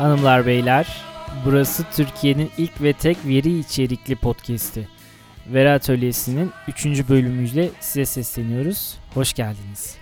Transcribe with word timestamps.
Hanımlar 0.00 0.46
beyler, 0.46 1.02
burası 1.44 1.84
Türkiye'nin 1.92 2.50
ilk 2.58 2.82
ve 2.82 2.92
tek 2.92 3.26
veri 3.26 3.58
içerikli 3.58 4.16
podcast'i. 4.16 4.88
Veri 5.52 5.70
Atölyesi'nin 5.70 6.50
3. 6.68 6.86
bölümüyle 7.08 7.70
size 7.80 8.04
sesleniyoruz. 8.04 8.98
Hoş 9.14 9.32
geldiniz. 9.32 9.96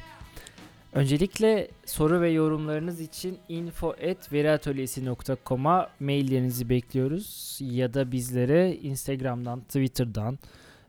Öncelikle 0.92 1.68
soru 1.86 2.20
ve 2.20 2.30
yorumlarınız 2.30 3.00
için 3.00 3.38
info@veriatölyesi.com'a 3.48 5.88
maillerinizi 6.00 6.68
bekliyoruz 6.68 7.58
ya 7.60 7.94
da 7.94 8.12
bizlere 8.12 8.74
Instagram'dan, 8.74 9.60
Twitter'dan, 9.60 10.38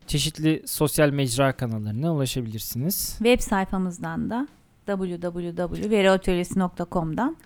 çeşitli 0.06 0.62
sosyal 0.66 1.10
mecra 1.10 1.52
kanallarına 1.52 2.14
ulaşabilirsiniz. 2.14 3.14
Web 3.18 3.40
sayfamızdan 3.40 4.30
da 4.30 4.48
www.veriatölyesi.com'dan 4.86 7.36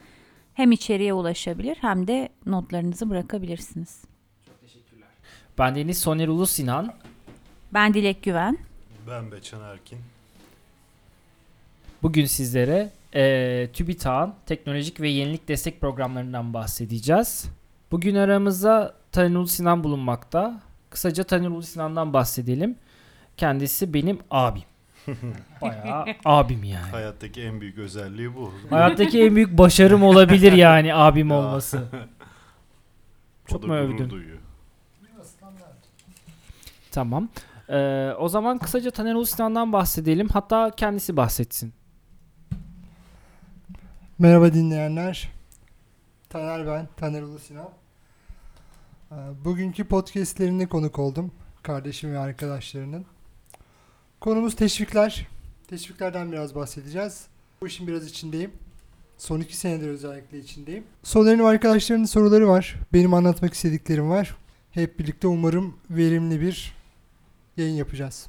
hem 0.55 0.73
içeriye 0.73 1.13
ulaşabilir 1.13 1.77
hem 1.81 2.09
de 2.09 2.29
notlarınızı 2.47 3.11
bırakabilirsiniz. 3.11 4.05
Ben 5.59 5.75
Deniz 5.75 5.99
Soner 5.99 6.29
Ulu 6.29 6.47
Sinan. 6.47 6.93
Ben 7.75 7.95
Dilek 7.95 8.23
Güven. 8.23 8.59
Ben 9.09 9.33
Beçen 9.33 9.61
Erkin. 9.61 9.99
Bugün 12.03 12.25
sizlere 12.25 12.91
eee 13.15 13.73
TÜBİTAK'ın 13.73 14.35
teknolojik 14.47 15.01
ve 15.01 15.09
yenilik 15.09 15.49
destek 15.49 15.81
programlarından 15.81 16.55
bahsedeceğiz. 16.55 17.45
Bugün 17.91 18.15
aramızda 18.15 18.95
Taner 19.13 19.37
Ulu 19.37 19.47
Sinan 19.47 19.85
bulunmakta. 19.85 20.61
Kısaca 20.91 21.25
Taner 21.25 21.49
Ulu 21.49 21.63
Sinan'dan 21.63 22.13
bahsedelim. 22.13 22.77
Kendisi 23.37 23.95
benim 23.95 24.19
abim. 24.31 24.63
Bayağı 25.63 26.05
abim 26.25 26.65
yani. 26.65 26.91
Hayattaki 26.91 27.43
en 27.43 27.61
büyük 27.61 27.79
özelliği 27.79 28.35
bu. 28.35 28.53
Hayattaki 28.71 29.23
en 29.25 29.37
büyük 29.37 29.59
başarım 29.59 30.03
olabilir 30.03 30.53
yani 30.53 30.95
abim 30.95 31.29
Ya. 31.31 31.37
olması. 31.37 31.85
Çok 33.47 33.67
mu 33.67 33.75
övdün? 33.75 34.11
duyuyor. 34.11 34.39
Tamam. 36.91 37.29
Eee, 37.69 38.15
o 38.19 38.29
zaman 38.29 38.59
kısaca 38.59 38.91
Taner 38.91 39.15
Ulu 39.15 39.27
Sinan'dan 39.27 39.73
bahsedelim. 39.73 40.29
Hatta 40.29 40.71
kendisi 40.77 41.17
bahsetsin. 41.17 41.73
Merhaba 44.19 44.53
dinleyenler. 44.55 45.29
Taner 46.29 46.67
ben, 46.67 46.89
Taner 46.97 47.23
Ulu 47.23 47.39
Sinan. 47.39 47.69
Ee, 49.13 49.15
Bugünkü 49.45 49.85
podcastlerine 49.85 50.67
konuk 50.67 50.99
oldum. 50.99 51.33
Kardeşim 51.63 52.13
ve 52.13 52.19
arkadaşlarının. 52.19 53.07
Konumuz 54.25 54.57
teşvikler. 54.57 55.27
Teşviklerden 55.69 56.33
biraz 56.33 56.55
bahsedeceğiz. 56.55 57.27
Bu 57.61 57.67
işin 57.67 57.87
biraz 57.87 58.07
içindeyim. 58.07 58.53
Son 59.19 59.41
iki 59.41 59.57
senedir 59.57 59.89
özellikle 59.89 60.39
içindeyim. 60.39 60.85
Soner'in 61.03 61.39
ve 61.39 61.47
arkadaşlarının 61.47 62.05
soruları 62.05 62.49
var. 62.49 62.77
Benim 62.93 63.15
anlatmak 63.15 63.55
istediklerim 63.55 64.11
var. 64.11 64.37
Hep 64.71 64.99
birlikte 64.99 65.29
umarım 65.29 65.79
verimli 65.91 66.41
bir 66.41 66.75
yayın 67.57 67.75
yapacağız. 67.75 68.27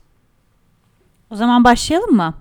O 1.29 1.35
zaman 1.35 1.63
başlayalım 1.63 2.15
mı? 2.15 2.33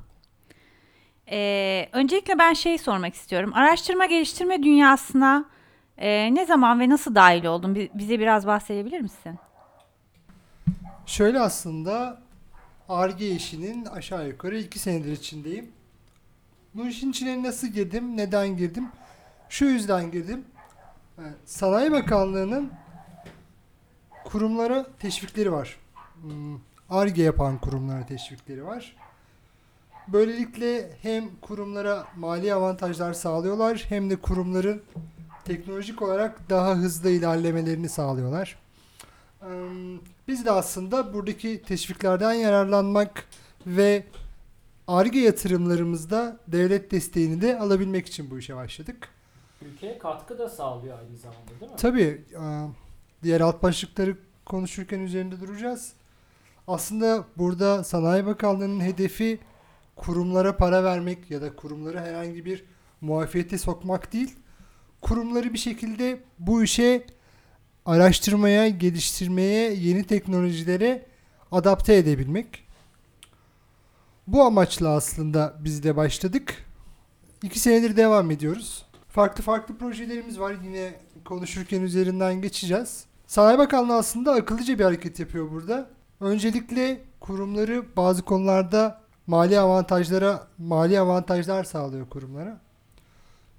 Ee, 1.31 1.89
öncelikle 1.93 2.39
ben 2.39 2.53
şey 2.53 2.79
sormak 2.79 3.15
istiyorum. 3.15 3.51
Araştırma 3.55 4.07
geliştirme 4.07 4.63
dünyasına 4.63 5.45
e, 5.99 6.35
ne 6.35 6.47
zaman 6.47 6.81
ve 6.81 6.89
nasıl 6.89 7.15
dahil 7.15 7.45
oldun? 7.45 7.75
Bi- 7.75 7.91
Bize 7.95 8.19
biraz 8.21 8.47
bahsedebilir 8.47 9.01
misin? 9.01 9.39
Şöyle 11.07 11.41
aslında 11.41 12.24
Ar-Ge 12.89 13.31
işinin 13.31 13.85
aşağı 13.85 14.29
yukarı 14.29 14.59
iki 14.59 14.79
senedir 14.79 15.13
içindeyim. 15.13 15.71
Bu 16.75 16.87
işin 16.87 17.11
içine 17.11 17.43
nasıl 17.43 17.67
girdim, 17.67 18.17
neden 18.17 18.57
girdim? 18.57 18.89
Şu 19.49 19.65
yüzden 19.65 20.11
girdim. 20.11 20.45
Ee, 21.19 21.23
Sanayi 21.45 21.93
Bakanlığı'nın 21.93 22.73
kurumlara 24.25 24.87
teşvikleri 24.99 25.53
var. 25.53 25.79
Hmm, 26.23 26.59
Ar-Ge 26.91 27.23
yapan 27.23 27.59
kurumlara 27.59 28.07
teşvikleri 28.07 28.65
var. 28.65 28.97
Böylelikle 30.09 30.91
hem 31.03 31.25
kurumlara 31.41 32.07
mali 32.17 32.55
avantajlar 32.55 33.13
sağlıyorlar 33.13 33.85
hem 33.89 34.11
de 34.11 34.17
kurumların 34.17 34.83
teknolojik 35.45 36.03
olarak 36.03 36.51
daha 36.51 36.75
hızlı 36.75 37.11
ilerlemelerini 37.11 37.89
sağlıyorlar. 37.89 38.59
Biz 40.29 40.45
de 40.45 40.51
aslında 40.51 41.15
buradaki 41.15 41.63
teşviklerden 41.63 42.33
yararlanmak 42.33 43.25
ve 43.67 44.05
ARGE 44.89 45.19
yatırımlarımızda 45.19 46.37
devlet 46.49 46.91
desteğini 46.91 47.41
de 47.41 47.59
alabilmek 47.59 48.07
için 48.07 48.31
bu 48.31 48.39
işe 48.39 48.57
başladık. 48.57 49.09
Ülkeye 49.63 49.99
katkı 49.99 50.39
da 50.39 50.49
sağlıyor 50.49 50.99
aynı 50.99 51.17
zamanda 51.17 51.61
değil 51.61 51.71
mi? 51.71 51.77
Tabii 51.77 52.25
diğer 53.23 53.41
alt 53.41 53.63
başlıkları 53.63 54.17
konuşurken 54.47 55.01
üzerinde 55.01 55.41
duracağız. 55.41 55.93
Aslında 56.69 57.25
burada 57.37 57.85
Sanayi 57.85 58.27
Bakanlığı'nın 58.27 58.81
hedefi 58.81 59.39
kurumlara 59.97 60.57
para 60.57 60.85
vermek 60.85 61.31
ya 61.31 61.43
da 61.43 61.57
kurumları 61.57 62.01
herhangi 62.01 62.45
bir 62.45 62.65
muafiyete 63.01 63.59
sokmak 63.59 64.13
değil. 64.13 64.37
Kurumları 65.01 65.53
bir 65.53 65.59
şekilde 65.59 66.21
bu 66.39 66.63
işe 66.63 67.07
araştırmaya, 67.87 68.69
geliştirmeye, 68.69 69.75
yeni 69.75 70.05
teknolojilere 70.05 71.07
adapte 71.53 71.95
edebilmek. 71.95 72.65
Bu 74.27 74.43
amaçla 74.43 74.89
aslında 74.89 75.55
biz 75.61 75.83
de 75.83 75.97
başladık. 75.97 76.65
İki 77.43 77.61
senedir 77.61 77.97
devam 77.97 78.31
ediyoruz. 78.31 78.87
Farklı 79.09 79.45
farklı 79.45 79.79
projelerimiz 79.79 80.41
var. 80.41 80.55
Yine 80.65 80.95
konuşurken 81.25 81.83
üzerinden 81.83 82.43
geçeceğiz. 82.43 83.05
Sanayi 83.27 83.59
Bakanlığı 83.59 83.95
aslında 83.95 84.33
akıllıca 84.33 84.79
bir 84.79 84.85
hareket 84.85 85.21
yapıyor 85.21 85.51
burada. 85.51 85.91
Öncelikle 86.21 87.01
kurumları 87.21 87.97
bazı 87.97 88.23
konularda 88.23 89.01
mali 89.27 89.59
avantajlara 89.59 90.47
mali 90.59 91.01
avantajlar 91.01 91.65
sağlıyor 91.65 92.09
kurumlara. 92.09 92.61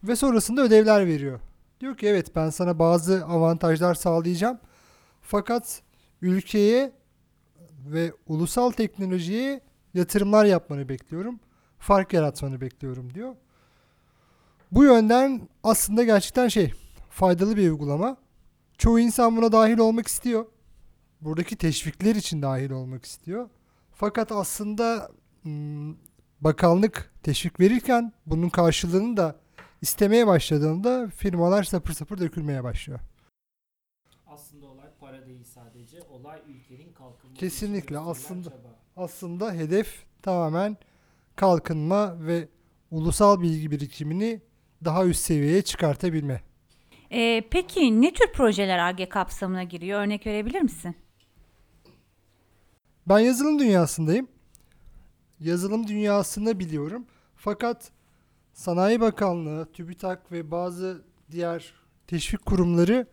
Ve 0.04 0.16
sonrasında 0.16 0.62
ödevler 0.62 1.08
veriyor. 1.08 1.40
Diyor 1.86 1.98
ki 1.98 2.08
evet 2.08 2.36
ben 2.36 2.50
sana 2.50 2.80
bazı 2.80 3.26
avantajlar 3.26 3.94
sağlayacağım. 3.94 4.60
Fakat 5.22 5.82
ülkeye 6.22 6.92
ve 7.86 8.14
ulusal 8.28 8.72
teknolojiye 8.72 9.62
yatırımlar 9.94 10.46
yapmanı 10.46 10.90
bekliyorum. 10.90 11.40
Fark 11.80 12.14
yaratmanı 12.14 12.62
bekliyorum 12.62 13.14
diyor. 13.14 13.36
Bu 14.72 14.84
yönden 14.84 15.50
aslında 15.64 16.04
gerçekten 16.04 16.48
şey 16.48 16.74
faydalı 17.10 17.58
bir 17.58 17.70
uygulama. 17.70 18.18
Çoğu 18.78 19.00
insan 19.00 19.38
buna 19.38 19.52
dahil 19.52 19.78
olmak 19.78 20.08
istiyor. 20.08 20.46
Buradaki 21.22 21.56
teşvikler 21.56 22.16
için 22.16 22.42
dahil 22.42 22.70
olmak 22.70 23.06
istiyor. 23.06 23.50
Fakat 23.92 24.32
aslında 24.32 25.12
bakanlık 26.42 27.14
teşvik 27.24 27.60
verirken 27.60 28.14
bunun 28.26 28.50
karşılığını 28.50 29.18
da 29.18 29.45
istemeye 29.86 30.28
başladığında 30.28 31.08
firmalar 31.08 31.64
sapır 31.64 31.94
sapır 31.94 32.18
dökülmeye 32.18 32.64
başlıyor. 32.64 33.00
Aslında 34.28 34.66
olay 34.66 34.88
para 35.00 35.26
değil 35.26 35.44
sadece. 35.44 36.02
Olay 36.02 36.42
ülkenin 36.48 36.94
kalkınması. 36.94 37.40
Kesinlikle, 37.40 38.00
aslında. 38.00 38.50
çaba. 38.50 38.80
Aslında 38.98 39.54
hedef 39.54 40.06
tamamen 40.22 40.78
kalkınma 41.36 42.28
ve 42.28 42.48
ulusal 42.92 43.42
bilgi 43.42 43.72
birikimini 43.72 44.42
daha 44.86 45.06
üst 45.06 45.20
seviyeye 45.22 45.62
çıkartabilme. 45.62 46.42
Ee, 47.12 47.44
peki 47.52 48.02
ne 48.02 48.14
tür 48.14 48.32
projeler 48.34 48.80
ARGE 48.80 49.10
kapsamına 49.10 49.64
giriyor? 49.64 50.00
Örnek 50.00 50.28
verebilir 50.28 50.62
misin? 50.62 50.96
Ben 53.08 53.20
yazılım 53.20 53.60
dünyasındayım. 53.60 54.28
Yazılım 55.40 55.88
dünyasını 55.88 56.60
biliyorum. 56.60 57.06
Fakat 57.36 57.92
Sanayi 58.56 59.02
Bakanlığı, 59.02 59.72
TÜBİTAK 59.74 60.32
ve 60.32 60.52
bazı 60.52 61.02
diğer 61.32 61.74
teşvik 62.08 62.46
kurumları 62.46 63.08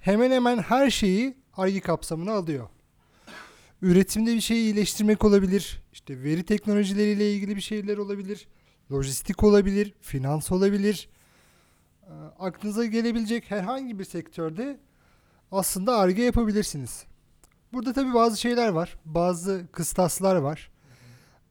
hemen 0.00 0.30
hemen 0.30 0.58
her 0.58 0.90
şeyi 0.90 1.36
ARGE 1.56 1.80
kapsamına 1.80 2.32
alıyor. 2.32 2.68
Üretimde 3.82 4.34
bir 4.34 4.40
şeyi 4.40 4.64
iyileştirmek 4.64 5.24
olabilir. 5.24 5.82
İşte 5.92 6.22
veri 6.22 6.42
teknolojileriyle 6.44 7.32
ilgili 7.32 7.56
bir 7.56 7.60
şeyler 7.60 7.98
olabilir. 7.98 8.48
Lojistik 8.92 9.44
olabilir, 9.44 9.94
finans 10.00 10.52
olabilir. 10.52 11.08
Ee, 12.02 12.10
Aklınıza 12.38 12.84
gelebilecek 12.84 13.50
herhangi 13.50 13.98
bir 13.98 14.04
sektörde 14.04 14.80
aslında 15.52 15.96
ARGE 15.98 16.22
yapabilirsiniz. 16.22 17.04
Burada 17.72 17.92
tabii 17.92 18.14
bazı 18.14 18.40
şeyler 18.40 18.68
var. 18.68 18.98
Bazı 19.04 19.66
kıstaslar 19.72 20.36
var. 20.36 20.70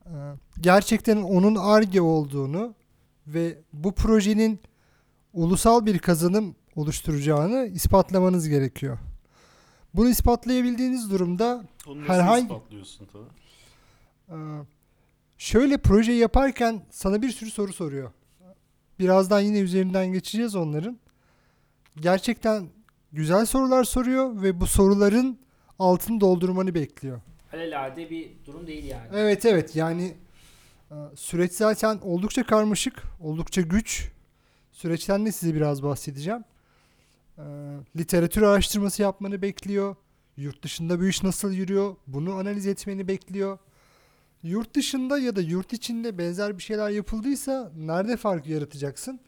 Ee, 0.05 0.09
Gerçekten 0.61 1.17
onun 1.17 1.55
ARGE 1.55 2.01
olduğunu 2.01 2.75
ve 3.27 3.57
bu 3.73 3.95
projenin 3.95 4.59
ulusal 5.33 5.85
bir 5.85 5.99
kazanım 5.99 6.55
oluşturacağını 6.75 7.67
ispatlamanız 7.67 8.49
gerekiyor. 8.49 8.97
Bunu 9.93 10.09
ispatlayabildiğiniz 10.09 11.11
durumda 11.11 11.63
Onu 11.87 12.01
Herhangi- 12.01 12.41
ispatlıyorsun 12.43 13.07
tabii? 13.13 13.29
e, 14.29 14.37
şöyle 15.37 15.77
proje 15.77 16.11
yaparken 16.11 16.81
sana 16.91 17.21
bir 17.21 17.29
sürü 17.29 17.51
soru 17.51 17.73
soruyor. 17.73 18.11
Birazdan 18.99 19.39
yine 19.39 19.59
üzerinden 19.59 20.07
geçeceğiz 20.13 20.55
onların. 20.55 20.97
gerçekten 21.99 22.67
güzel 23.11 23.45
sorular 23.45 23.83
soruyor 23.83 24.41
ve 24.41 24.61
bu 24.61 24.67
soruların 24.67 25.37
altını 25.79 26.21
doldurmanı 26.21 26.75
bekliyor. 26.75 27.21
Alelade 27.53 28.09
bir 28.09 28.31
durum 28.45 28.67
değil 28.67 28.83
yani. 28.85 29.07
Evet 29.13 29.45
evet 29.45 29.75
yani 29.75 30.13
süreç 31.15 31.51
zaten 31.51 31.99
oldukça 32.01 32.45
karmaşık, 32.45 33.03
oldukça 33.19 33.61
güç. 33.61 34.11
Süreçten 34.71 35.25
de 35.25 35.31
size 35.31 35.55
biraz 35.55 35.83
bahsedeceğim. 35.83 36.43
E, 37.37 37.43
Literatür 37.97 38.41
araştırması 38.41 39.01
yapmanı 39.01 39.41
bekliyor. 39.41 39.95
Yurt 40.37 40.63
dışında 40.63 40.99
bu 40.99 41.05
iş 41.05 41.23
nasıl 41.23 41.51
yürüyor? 41.51 41.95
Bunu 42.07 42.33
analiz 42.33 42.67
etmeni 42.67 43.07
bekliyor. 43.07 43.57
Yurt 44.43 44.75
dışında 44.75 45.19
ya 45.19 45.35
da 45.35 45.41
yurt 45.41 45.73
içinde 45.73 46.17
benzer 46.17 46.57
bir 46.57 46.63
şeyler 46.63 46.89
yapıldıysa 46.89 47.71
nerede 47.77 48.17
fark 48.17 48.47
yaratacaksın? 48.47 49.19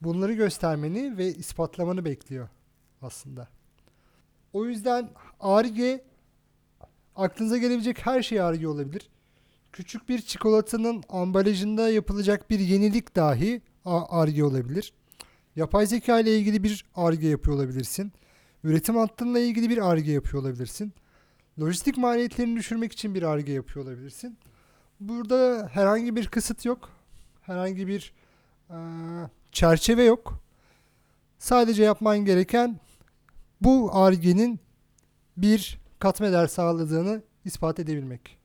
Bunları 0.00 0.32
göstermeni 0.32 1.18
ve 1.18 1.34
ispatlamanı 1.34 2.04
bekliyor 2.04 2.48
aslında. 3.02 3.48
O 4.52 4.66
yüzden 4.66 5.10
ARGE 5.40 6.04
aklınıza 7.16 7.58
gelebilecek 7.58 8.06
her 8.06 8.22
şey 8.22 8.40
ARGE 8.40 8.68
olabilir. 8.68 9.10
Küçük 9.72 10.08
bir 10.08 10.22
çikolatanın 10.22 11.02
ambalajında 11.08 11.90
yapılacak 11.90 12.50
bir 12.50 12.58
yenilik 12.58 13.16
dahi 13.16 13.62
ARGE 13.84 14.44
olabilir. 14.44 14.92
Yapay 15.56 15.86
zeka 15.86 16.20
ile 16.20 16.38
ilgili 16.38 16.62
bir 16.62 16.84
ARGE 16.94 17.28
yapıyor 17.28 17.56
olabilirsin. 17.56 18.12
Üretim 18.64 18.96
hattınla 18.96 19.38
ilgili 19.38 19.70
bir 19.70 19.90
ARGE 19.90 20.12
yapıyor 20.12 20.42
olabilirsin. 20.42 20.92
Lojistik 21.60 21.96
maliyetlerini 21.98 22.56
düşürmek 22.56 22.92
için 22.92 23.14
bir 23.14 23.22
ARGE 23.22 23.52
yapıyor 23.52 23.86
olabilirsin. 23.86 24.38
Burada 25.00 25.68
herhangi 25.72 26.16
bir 26.16 26.28
kısıt 26.28 26.64
yok. 26.64 26.88
Herhangi 27.40 27.86
bir 27.86 28.12
eee, 28.70 28.76
çerçeve 29.52 30.04
yok. 30.04 30.42
Sadece 31.38 31.82
yapman 31.82 32.18
gereken 32.24 32.80
bu 33.60 33.90
ARGE'nin 33.92 34.60
bir 35.36 35.78
katma 35.98 36.32
değer 36.32 36.46
sağladığını 36.46 37.22
ispat 37.44 37.80
edebilmek. 37.80 38.39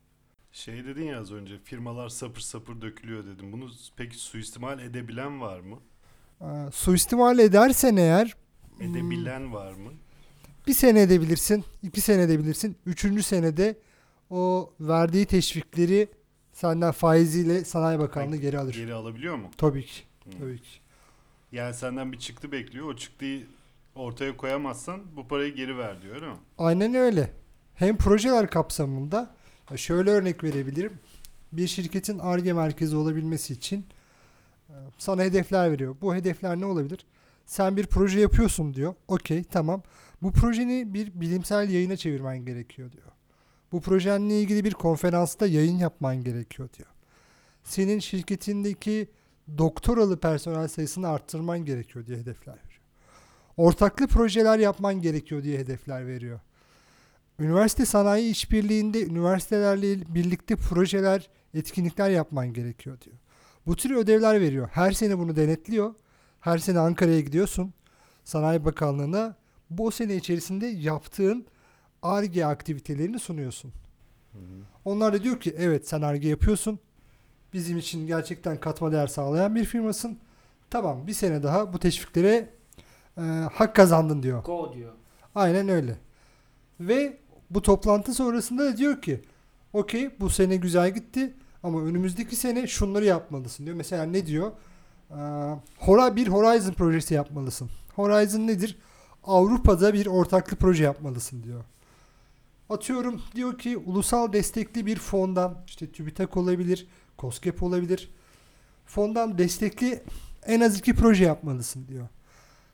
Şey 0.56 0.84
dedin 0.84 1.04
ya 1.04 1.20
az 1.20 1.32
önce 1.32 1.58
firmalar 1.58 2.08
sapır 2.08 2.40
sapır 2.40 2.80
dökülüyor 2.80 3.26
dedim. 3.26 3.52
Bunu 3.52 3.70
peki 3.96 4.18
suistimal 4.18 4.78
edebilen 4.78 5.40
var 5.40 5.60
mı? 5.60 5.78
Eee, 6.40 6.48
suistimal 6.72 7.38
edersen 7.38 7.96
eğer 7.96 8.36
Edebilen 8.80 9.52
var 9.52 9.72
mı? 9.72 9.90
bir 10.66 10.72
sene 10.72 11.02
edebilirsin, 11.02 11.64
iki 11.82 12.00
sene 12.00 12.22
edebilirsin. 12.22 12.76
Üçüncü 12.86 13.22
senede 13.22 13.78
o 14.30 14.72
verdiği 14.80 15.26
teşvikleri 15.26 16.08
senden 16.52 16.92
faiziyle 16.92 17.64
Sanayi 17.64 17.98
Bakanlığı 17.98 18.36
geri 18.36 18.58
alır. 18.58 18.74
Geri 18.74 18.94
alabiliyor 18.94 19.36
mu? 19.36 19.50
Tabii 19.56 19.86
ki. 19.86 20.02
Hı. 20.24 20.30
Tabii 20.38 20.58
ki. 20.58 20.78
Yani 21.52 21.74
senden 21.74 22.12
bir 22.12 22.18
çıktı 22.18 22.52
bekliyor. 22.52 22.86
O 22.86 22.96
çıktıyı 22.96 23.46
ortaya 23.94 24.36
koyamazsan 24.36 25.16
bu 25.16 25.28
parayı 25.28 25.54
geri 25.54 25.78
ver 25.78 26.02
diyor 26.02 26.14
öyle 26.14 26.26
mi? 26.26 26.36
Aynen 26.58 26.94
öyle. 26.94 27.32
Hem 27.74 27.96
projeler 27.96 28.50
kapsamında 28.50 29.35
şöyle 29.76 30.10
örnek 30.10 30.44
verebilirim. 30.44 30.92
Bir 31.52 31.66
şirketin 31.66 32.18
ARGE 32.18 32.52
merkezi 32.52 32.96
olabilmesi 32.96 33.52
için 33.52 33.86
e, 34.68 34.74
sana 34.98 35.22
hedefler 35.22 35.72
veriyor. 35.72 35.96
Bu 36.00 36.14
hedefler 36.14 36.60
ne 36.60 36.66
olabilir? 36.66 37.06
Sen 37.46 37.76
bir 37.76 37.86
proje 37.86 38.20
yapıyorsun 38.20 38.74
diyor. 38.74 38.94
Okey 39.08 39.44
tamam. 39.44 39.82
Bu 40.22 40.32
projeni 40.32 40.94
bir 40.94 41.20
bilimsel 41.20 41.70
yayına 41.70 41.96
çevirmen 41.96 42.44
gerekiyor 42.44 42.92
diyor. 42.92 43.06
Bu 43.72 43.80
projenle 43.80 44.40
ilgili 44.40 44.64
bir 44.64 44.72
konferansta 44.72 45.46
yayın 45.46 45.78
yapman 45.78 46.24
gerekiyor 46.24 46.68
diyor. 46.78 46.88
Senin 47.64 47.98
şirketindeki 47.98 49.08
doktoralı 49.58 50.20
personel 50.20 50.68
sayısını 50.68 51.08
arttırman 51.08 51.64
gerekiyor 51.64 52.06
diye 52.06 52.18
hedefler 52.18 52.54
veriyor. 52.54 52.80
Ortaklı 53.56 54.06
projeler 54.06 54.58
yapman 54.58 55.02
gerekiyor 55.02 55.42
diye 55.42 55.58
hedefler 55.58 56.06
veriyor. 56.06 56.40
Üniversite 57.38 57.86
sanayi 57.86 58.30
işbirliğinde 58.30 59.06
üniversitelerle 59.06 60.14
birlikte 60.14 60.56
projeler, 60.56 61.30
etkinlikler 61.54 62.10
yapman 62.10 62.52
gerekiyor 62.52 63.00
diyor. 63.00 63.16
Bu 63.66 63.76
tür 63.76 63.96
ödevler 63.96 64.40
veriyor. 64.40 64.68
Her 64.72 64.92
sene 64.92 65.18
bunu 65.18 65.36
denetliyor. 65.36 65.94
Her 66.40 66.58
sene 66.58 66.78
Ankara'ya 66.78 67.20
gidiyorsun. 67.20 67.72
Sanayi 68.24 68.64
Bakanlığı'na 68.64 69.36
bu 69.70 69.90
sene 69.90 70.16
içerisinde 70.16 70.66
yaptığın 70.66 71.46
ARGE 72.02 72.46
aktivitelerini 72.46 73.18
sunuyorsun. 73.18 73.72
Onlar 74.84 75.12
da 75.12 75.22
diyor 75.22 75.40
ki 75.40 75.54
evet 75.58 75.88
sen 75.88 76.02
ARGE 76.02 76.28
yapıyorsun. 76.28 76.78
Bizim 77.52 77.78
için 77.78 78.06
gerçekten 78.06 78.60
katma 78.60 78.92
değer 78.92 79.06
sağlayan 79.06 79.54
bir 79.54 79.64
firmasın. 79.64 80.18
Tamam 80.70 81.06
bir 81.06 81.12
sene 81.12 81.42
daha 81.42 81.72
bu 81.72 81.78
teşviklere 81.78 82.48
e, 83.18 83.22
hak 83.52 83.76
kazandın 83.76 84.22
diyor. 84.22 84.44
Go 84.44 84.72
diyor. 84.74 84.92
Aynen 85.34 85.68
öyle. 85.68 85.96
Ve 86.80 87.18
bu 87.50 87.62
toplantı 87.62 88.14
sonrasında 88.14 88.64
da 88.64 88.76
diyor 88.76 89.02
ki 89.02 89.22
okey 89.72 90.20
bu 90.20 90.30
sene 90.30 90.56
güzel 90.56 90.94
gitti 90.94 91.34
ama 91.62 91.82
önümüzdeki 91.82 92.36
sene 92.36 92.66
şunları 92.66 93.04
yapmalısın 93.04 93.66
diyor. 93.66 93.76
Mesela 93.76 94.04
ne 94.04 94.26
diyor? 94.26 94.52
Ee, 95.10 96.16
bir 96.16 96.28
Horizon 96.28 96.72
projesi 96.72 97.14
yapmalısın. 97.14 97.70
Horizon 97.94 98.46
nedir? 98.46 98.78
Avrupa'da 99.24 99.94
bir 99.94 100.06
ortaklı 100.06 100.56
proje 100.56 100.84
yapmalısın 100.84 101.42
diyor. 101.42 101.64
Atıyorum 102.70 103.22
diyor 103.34 103.58
ki 103.58 103.76
ulusal 103.76 104.32
destekli 104.32 104.86
bir 104.86 104.96
fondan 104.98 105.62
işte 105.66 105.92
TÜBİTAK 105.92 106.36
olabilir, 106.36 106.86
KOSGEB 107.16 107.62
olabilir. 107.62 108.10
Fondan 108.86 109.38
destekli 109.38 110.02
en 110.46 110.60
az 110.60 110.78
iki 110.78 110.94
proje 110.94 111.24
yapmalısın 111.24 111.88
diyor. 111.88 112.08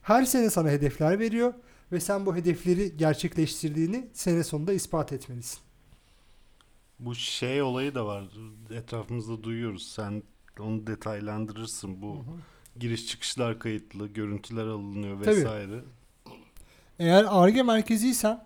Her 0.02 0.24
sene 0.24 0.50
sana 0.50 0.70
hedefler 0.70 1.18
veriyor 1.18 1.54
ve 1.92 2.00
sen 2.00 2.26
bu 2.26 2.36
hedefleri 2.36 2.96
gerçekleştirdiğini 2.96 4.08
sene 4.12 4.44
sonunda 4.44 4.72
ispat 4.72 5.12
etmelisin. 5.12 5.58
Bu 6.98 7.14
şey 7.14 7.62
olayı 7.62 7.94
da 7.94 8.06
var. 8.06 8.24
Etrafımızda 8.70 9.42
duyuyoruz. 9.42 9.92
Sen 9.92 10.22
onu 10.60 10.86
detaylandırırsın. 10.86 12.02
Bu 12.02 12.24
giriş 12.78 13.06
çıkışlar 13.06 13.58
kayıtlı, 13.58 14.06
görüntüler 14.08 14.64
alınıyor 14.66 15.24
Tabii. 15.24 15.36
vesaire. 15.36 15.80
Eğer 16.98 17.24
ARGE 17.28 17.62
merkeziysen 17.62 18.44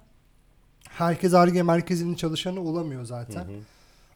herkes 0.89 1.35
ARGE 1.35 1.63
merkezinin 1.63 2.15
çalışanı 2.15 2.61
olamıyor 2.61 3.03
Hı 3.03 3.07
zaten. 3.07 3.45
hı. 3.45 3.53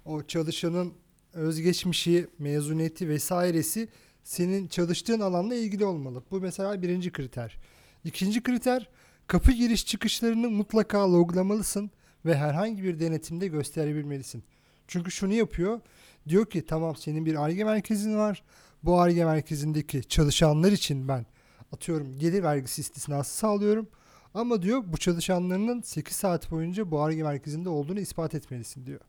O 0.05 0.23
çalışanın 0.23 0.93
özgeçmişi, 1.33 2.27
mezuniyeti 2.39 3.09
vesairesi 3.09 3.89
senin 4.25 4.69
çalıştığın 4.69 5.21
alanla 5.21 5.55
ilgili 5.55 5.85
olmalı. 5.85 6.23
Bu 6.31 6.41
mesela 6.41 6.83
birinci 6.83 7.13
kriter. 7.13 7.57
İkinci 8.05 8.43
kriter 8.43 8.89
kapı 9.31 9.53
giriş 9.53 9.87
çıkışlarını 9.87 10.51
mutlaka 10.51 11.13
loglamalısın 11.13 11.91
ve 12.25 12.37
herhangi 12.37 12.83
bir 12.83 13.01
denetimde 13.01 13.49
gösterebilmelisin. 13.49 14.45
Çünkü 14.89 15.11
şunu 15.11 15.33
yapıyor. 15.33 15.81
Diyor 16.29 16.47
ki 16.47 16.67
tamam 16.67 16.97
senin 16.97 17.27
bir 17.27 17.45
ARGE 17.45 17.65
merkezin 17.65 18.17
var. 18.17 18.43
Bu 18.83 19.01
ARGE 19.01 19.25
merkezindeki 19.25 20.09
çalışanlar 20.09 20.73
için 20.73 21.09
ben 21.09 21.27
atıyorum 21.73 22.19
gelir 22.19 22.43
vergisi 22.43 22.81
istisnası 22.81 23.37
sağlıyorum. 23.37 23.89
Ama 24.35 24.63
diyor 24.63 24.83
bu 24.87 24.97
çalışanlarının 24.97 25.81
8 25.83 26.17
saat 26.17 26.51
boyunca 26.51 26.91
bu 26.91 27.01
ARGE 27.03 27.23
merkezinde 27.23 27.69
olduğunu 27.69 28.01
ispat 28.01 28.35
etmelisin 28.35 28.87
diyor. 28.87 29.01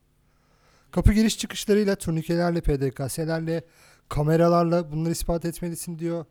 Kapı 0.92 1.13
giriş 1.13 1.38
çıkışlarıyla, 1.38 1.96
turnikelerle, 1.96 2.62
PDKS'lerle, 2.62 3.63
kameralarla 4.10 4.92
bunları 4.92 5.12
ispat 5.12 5.46
etmelisin 5.46 6.00
diyor. 6.00 6.25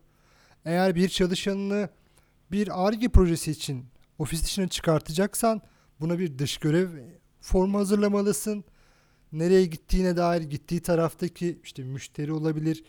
Eğer 0.65 0.95
bir 0.95 1.09
çalışanını 1.09 1.89
bir 2.51 2.87
ARGE 2.87 3.09
projesi 3.09 3.51
için 3.51 3.85
ofis 4.19 4.43
dışına 4.43 4.67
çıkartacaksan 4.67 5.61
buna 5.99 6.19
bir 6.19 6.39
dış 6.39 6.57
görev 6.57 6.89
formu 7.41 7.77
hazırlamalısın. 7.77 8.63
Nereye 9.31 9.65
gittiğine 9.65 10.17
dair 10.17 10.41
gittiği 10.41 10.81
taraftaki 10.81 11.59
işte 11.63 11.83
müşteri 11.83 12.33
olabilir, 12.33 12.83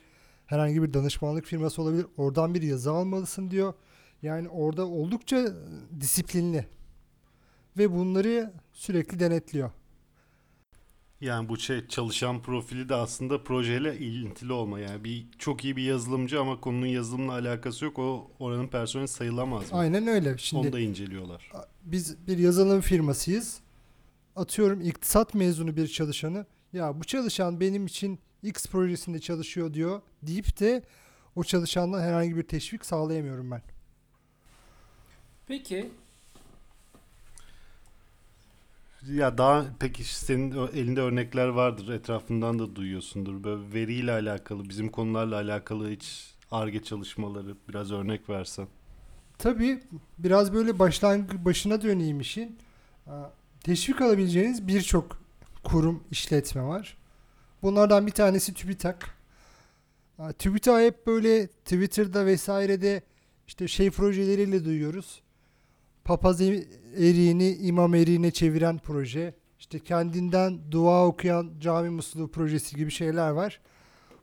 herhangi 0.46 0.82
bir 0.82 0.94
danışmanlık 0.94 1.46
firması 1.46 1.82
olabilir. 1.82 2.06
Oradan 2.16 2.54
bir 2.54 2.62
yazı 2.62 2.92
almalısın 2.92 3.50
diyor. 3.50 3.74
Yani 4.22 4.48
orada 4.48 4.86
oldukça 4.86 5.54
disiplinli 6.00 6.66
ve 7.78 7.92
bunları 7.92 8.52
sürekli 8.72 9.20
denetliyor. 9.20 9.70
Yani 11.22 11.48
bu 11.48 11.56
şey 11.56 11.86
çalışan 11.88 12.42
profili 12.42 12.88
de 12.88 12.94
aslında 12.94 13.44
projeyle 13.44 13.98
ilintili 13.98 14.52
olma. 14.52 14.80
Yani 14.80 15.04
bir 15.04 15.26
çok 15.38 15.64
iyi 15.64 15.76
bir 15.76 15.82
yazılımcı 15.82 16.40
ama 16.40 16.60
konunun 16.60 16.86
yazılımla 16.86 17.32
alakası 17.32 17.84
yok. 17.84 17.98
O 17.98 18.30
oranın 18.38 18.68
personeli 18.68 19.08
sayılamaz 19.08 19.72
mı? 19.72 19.78
Aynen 19.78 20.06
öyle. 20.06 20.38
Şimdi 20.38 20.66
Onu 20.66 20.72
da 20.72 20.80
inceliyorlar. 20.80 21.52
biz 21.84 22.26
bir 22.26 22.38
yazılım 22.38 22.80
firmasıyız. 22.80 23.60
Atıyorum 24.36 24.80
iktisat 24.80 25.34
mezunu 25.34 25.76
bir 25.76 25.88
çalışanı 25.88 26.46
ya 26.72 27.00
bu 27.00 27.04
çalışan 27.04 27.60
benim 27.60 27.86
için 27.86 28.18
X 28.42 28.66
projesinde 28.66 29.18
çalışıyor 29.18 29.74
diyor 29.74 30.00
deyip 30.22 30.60
de 30.60 30.82
o 31.36 31.44
çalışandan 31.44 32.00
herhangi 32.00 32.36
bir 32.36 32.42
teşvik 32.42 32.86
sağlayamıyorum 32.86 33.50
ben. 33.50 33.62
Peki 35.46 35.90
Ya 39.10 39.38
daha 39.38 39.64
peki 39.78 40.14
senin 40.14 40.50
elinde 40.74 41.00
örnekler 41.00 41.48
vardır. 41.48 41.88
Etrafından 41.88 42.58
da 42.58 42.76
duyuyorsundur. 42.76 43.44
Böyle 43.44 43.72
veriyle 43.74 44.12
alakalı, 44.12 44.68
bizim 44.68 44.88
konularla 44.88 45.36
alakalı 45.36 45.90
hiç 45.90 46.34
ARGE 46.50 46.82
çalışmaları 46.82 47.56
biraz 47.68 47.92
örnek 47.92 48.28
versen. 48.28 48.66
Tabii 49.38 49.80
biraz 50.18 50.52
böyle 50.52 50.78
başlang 50.78 51.44
başına 51.44 51.82
döneyim 51.82 52.20
işin. 52.20 52.58
Teşvik 53.60 54.00
alabileceğiniz 54.00 54.68
birçok 54.68 55.22
kurum 55.64 56.04
işletme 56.10 56.62
var. 56.62 56.96
Bunlardan 57.62 58.06
bir 58.06 58.12
tanesi 58.12 58.54
TÜBİTAK. 58.54 59.14
TÜBİTAK 60.38 60.80
hep 60.82 61.06
böyle 61.06 61.46
Twitter'da 61.46 62.26
vesairede 62.26 63.02
işte 63.46 63.68
şey 63.68 63.90
projeleriyle 63.90 64.64
duyuyoruz. 64.64 65.22
Papaz 66.04 66.40
e- 66.40 66.64
eriğini 66.96 67.48
imam 67.48 67.94
eriğine 67.94 68.30
çeviren 68.30 68.78
proje. 68.78 69.34
İşte 69.58 69.78
kendinden 69.78 70.60
dua 70.70 71.06
okuyan 71.06 71.50
cami 71.60 71.90
musluğu 71.90 72.30
projesi 72.30 72.76
gibi 72.76 72.90
şeyler 72.90 73.30
var. 73.30 73.60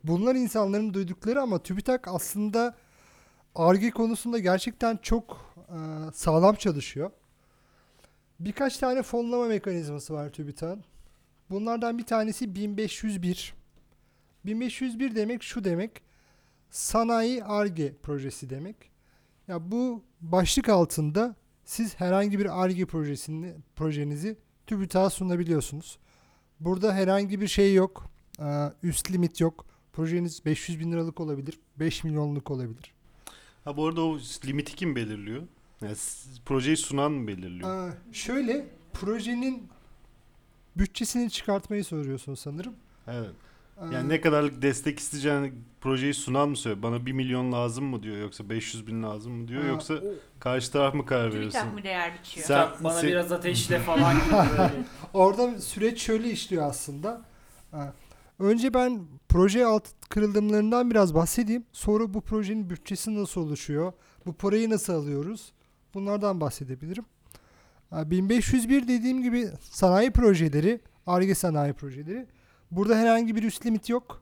Bunlar 0.04 0.36
insanların 0.36 0.94
duydukları 0.94 1.42
ama 1.42 1.64
TÜBİTAK 1.64 2.08
aslında 2.08 2.76
ARGE 3.56 3.92
konusunda 3.92 4.40
gerçekten 4.40 4.98
çok 4.98 5.56
e, 5.58 5.78
sağlam 6.14 6.56
çalışıyor. 6.56 7.12
Birkaç 8.40 8.78
tane 8.78 9.04
fonlama 9.04 9.46
mekanizması 9.46 10.14
var 10.14 10.30
TÜBİTAK'ın. 10.30 10.84
Bunlardan 11.50 11.98
bir 11.98 12.06
tanesi 12.06 12.56
1501. 12.56 13.54
1501 14.46 15.16
demek 15.16 15.44
şu 15.44 15.64
demek. 15.64 16.02
Sanayi 16.70 17.44
ARGE 17.44 17.94
projesi 18.04 18.50
demek. 18.50 18.76
Ya 19.48 19.72
bu 19.72 20.04
başlık 20.22 20.70
altında 20.70 21.36
siz 21.70 22.00
herhangi 22.00 22.40
bir 22.40 22.64
ARGE 22.64 22.86
projesini 22.86 23.54
projenizi 23.76 24.38
TÜBİTAK'a 24.68 25.10
sunabiliyorsunuz. 25.10 25.98
Burada 26.60 26.94
herhangi 26.94 27.42
bir 27.42 27.48
şey 27.48 27.74
yok. 27.74 28.06
Ee, 28.40 28.74
üst 28.84 29.12
limit 29.12 29.42
yok. 29.42 29.66
Projeniz 29.94 30.46
500 30.46 30.80
bin 30.80 30.92
liralık 30.92 31.20
olabilir. 31.20 31.60
5 31.80 32.04
milyonluk 32.04 32.52
olabilir. 32.52 32.94
Ha 33.64 33.78
bu 33.78 33.88
arada 33.88 34.02
o 34.02 34.20
limiti 34.46 34.76
kim 34.76 34.96
belirliyor? 34.96 35.44
Yani 35.82 35.96
projeyi 36.46 36.78
sunan 36.78 37.12
mı 37.12 37.28
belirliyor? 37.28 37.90
Ee, 37.90 37.94
şöyle 38.14 38.68
projenin 38.94 39.68
bütçesini 40.78 41.32
çıkartmayı 41.32 41.86
soruyorsun 41.86 42.36
sanırım. 42.36 42.74
Evet. 43.08 43.32
Yani 43.94 44.10
ne 44.10 44.22
kadarlık 44.22 44.62
destek 44.62 45.00
isteyeceğini 45.00 45.54
projeyi 45.82 46.14
sunan 46.14 46.50
mı 46.50 46.58
söylüyor? 46.58 46.84
Bana 46.84 47.06
1 47.06 47.12
milyon 47.12 47.52
lazım 47.52 47.86
mı 47.86 48.04
diyor 48.04 48.18
yoksa 48.18 48.50
500 48.50 48.88
bin 48.88 49.04
lazım 49.04 49.34
mı 49.34 49.48
diyor 49.48 49.64
yoksa 49.66 49.94
o- 49.94 50.00
karşı 50.40 50.72
taraf 50.72 50.94
mı 50.94 51.06
karar 51.06 51.32
TÜBİTAK 51.32 51.54
veriyorsun? 51.56 51.74
mı 51.74 51.84
değer 51.84 52.14
biçiyor? 52.20 52.48
Sen- 52.48 52.68
Sen, 52.76 52.84
bana 52.84 53.00
se- 53.00 53.08
biraz 53.08 53.32
ateşle 53.32 53.80
falan 53.86 54.14
gibi 54.16 54.32
böyle. 54.58 54.84
Orada 55.14 55.62
süreç 55.62 56.02
şöyle 56.02 56.32
işliyor 56.32 56.64
aslında. 56.70 57.22
Ha, 57.72 57.94
Önce 58.40 58.74
ben 58.74 59.02
proje 59.30 59.66
alt 59.66 59.84
kırılımlarından 60.10 60.92
biraz 60.92 61.14
bahsedeyim. 61.16 61.64
Sonra 61.74 62.14
bu 62.14 62.22
projenin 62.22 62.70
bütçesi 62.70 63.16
nasıl 63.16 63.42
oluşuyor? 63.42 63.94
Bu 64.26 64.34
parayı 64.34 64.70
nasıl 64.70 64.94
alıyoruz? 64.94 65.52
Bunlardan 65.94 66.42
bahsedebilirim. 66.42 67.06
Ha, 67.90 68.12
1501 68.12 68.88
dediğim 68.88 69.22
gibi 69.24 69.48
sanayi 69.62 70.12
projeleri, 70.12 70.80
ARGE 71.08 71.36
sanayi 71.36 71.74
projeleri. 71.74 72.26
Burada 72.72 72.96
herhangi 72.96 73.36
bir 73.36 73.44
üst 73.44 73.66
limit 73.66 73.90
yok. 73.90 74.22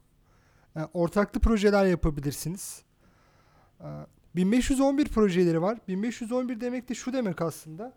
Ha, 0.73 0.89
Ortaklı 0.93 1.39
projeler 1.39 1.85
yapabilirsiniz. 1.85 2.81
Ha, 3.79 4.07
1511 4.35 5.05
projeleri 5.07 5.61
var. 5.61 5.77
1511 5.87 6.61
demek 6.61 6.89
de 6.89 6.95
şu 6.95 7.13
demek 7.13 7.41
aslında. 7.41 7.93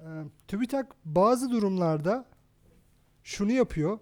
Ee, 0.00 0.04
TÜBİTAK 0.48 0.86
bazı 1.04 1.50
durumlarda 1.50 2.24
şunu 3.24 3.52
yapıyor. 3.52 3.98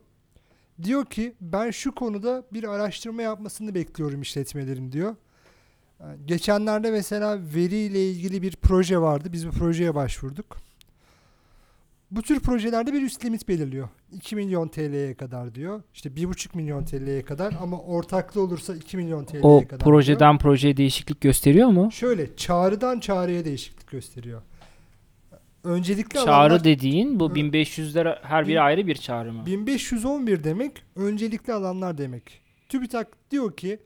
Diyor 0.82 1.04
ki 1.04 1.34
ben 1.40 1.70
şu 1.70 1.94
konuda 1.94 2.44
bir 2.52 2.64
araştırma 2.64 3.22
yapmasını 3.22 3.74
bekliyorum 3.74 4.22
işletmelerin 4.22 4.92
diyor. 4.92 5.16
Ee, 6.00 6.04
Geçenlerde 6.24 6.90
mesela 6.90 7.38
veriyle 7.54 8.10
ilgili 8.10 8.42
bir 8.42 8.56
proje 8.56 9.00
vardı. 9.00 9.32
Biz 9.32 9.48
bu 9.48 9.50
projeye 9.50 9.94
başvurduk. 9.94 10.56
Bu 12.10 12.22
tür 12.22 12.40
projelerde 12.40 12.92
bir 12.92 13.02
üst 13.02 13.24
limit 13.24 13.48
belirliyor. 13.48 13.88
2 14.12 14.36
milyon 14.36 14.68
TL'ye 14.68 15.14
kadar 15.14 15.54
diyor. 15.54 15.82
İşte 15.94 16.08
1,5 16.08 16.56
milyon 16.56 16.84
TL'ye 16.84 17.22
kadar 17.22 17.54
ama 17.62 17.80
ortaklı 17.80 18.40
olursa 18.42 18.74
2 18.76 18.96
milyon 18.96 19.24
TL'ye 19.24 19.40
O 19.42 19.58
kadar 19.58 19.68
diyor. 19.70 19.80
projeden 19.80 20.38
projeye 20.38 20.76
değişiklik 20.76 21.20
gösteriyor 21.20 21.68
mu? 21.68 21.88
Şöyle 21.92 22.36
çağrıdan 22.36 23.00
çağrıya 23.00 23.44
değişiklik 23.44 23.88
gösteriyor. 23.90 24.42
Öncelikli 25.64 26.14
Çağrı 26.14 26.30
alanlar 26.34 26.64
dediğin 26.64 27.20
bu 27.20 27.30
Hı. 27.30 27.34
1500'lere 27.34 28.18
her 28.22 28.42
Bin- 28.44 28.48
biri 28.48 28.60
ayrı 28.60 28.86
bir 28.86 28.94
çağrı 28.96 29.32
mı? 29.32 29.46
1511 29.46 30.44
demek 30.44 30.82
öncelikli 30.96 31.52
alanlar 31.52 31.98
demek. 31.98 32.40
TÜBİTAK 32.68 33.08
diyor 33.30 33.56
ki 33.56 33.78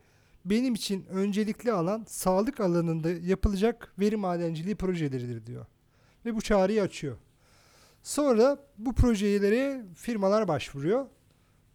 benim 0.45 0.75
için 0.75 1.05
öncelikli 1.11 1.73
alan 1.73 2.05
sağlık 2.09 2.61
alanında 2.61 3.11
yapılacak 3.11 3.93
veri 3.99 4.17
madenciliği 4.17 4.75
projeleridir 4.75 5.47
diyor. 5.47 5.67
Ve 6.27 6.35
bu 6.37 6.41
çağrıyı 6.41 6.83
açıyor. 6.83 7.17
Sonra 8.03 8.59
bu 8.79 8.95
projelere 8.95 9.83
firmalar 9.95 10.49
başvuruyor. 10.49 11.07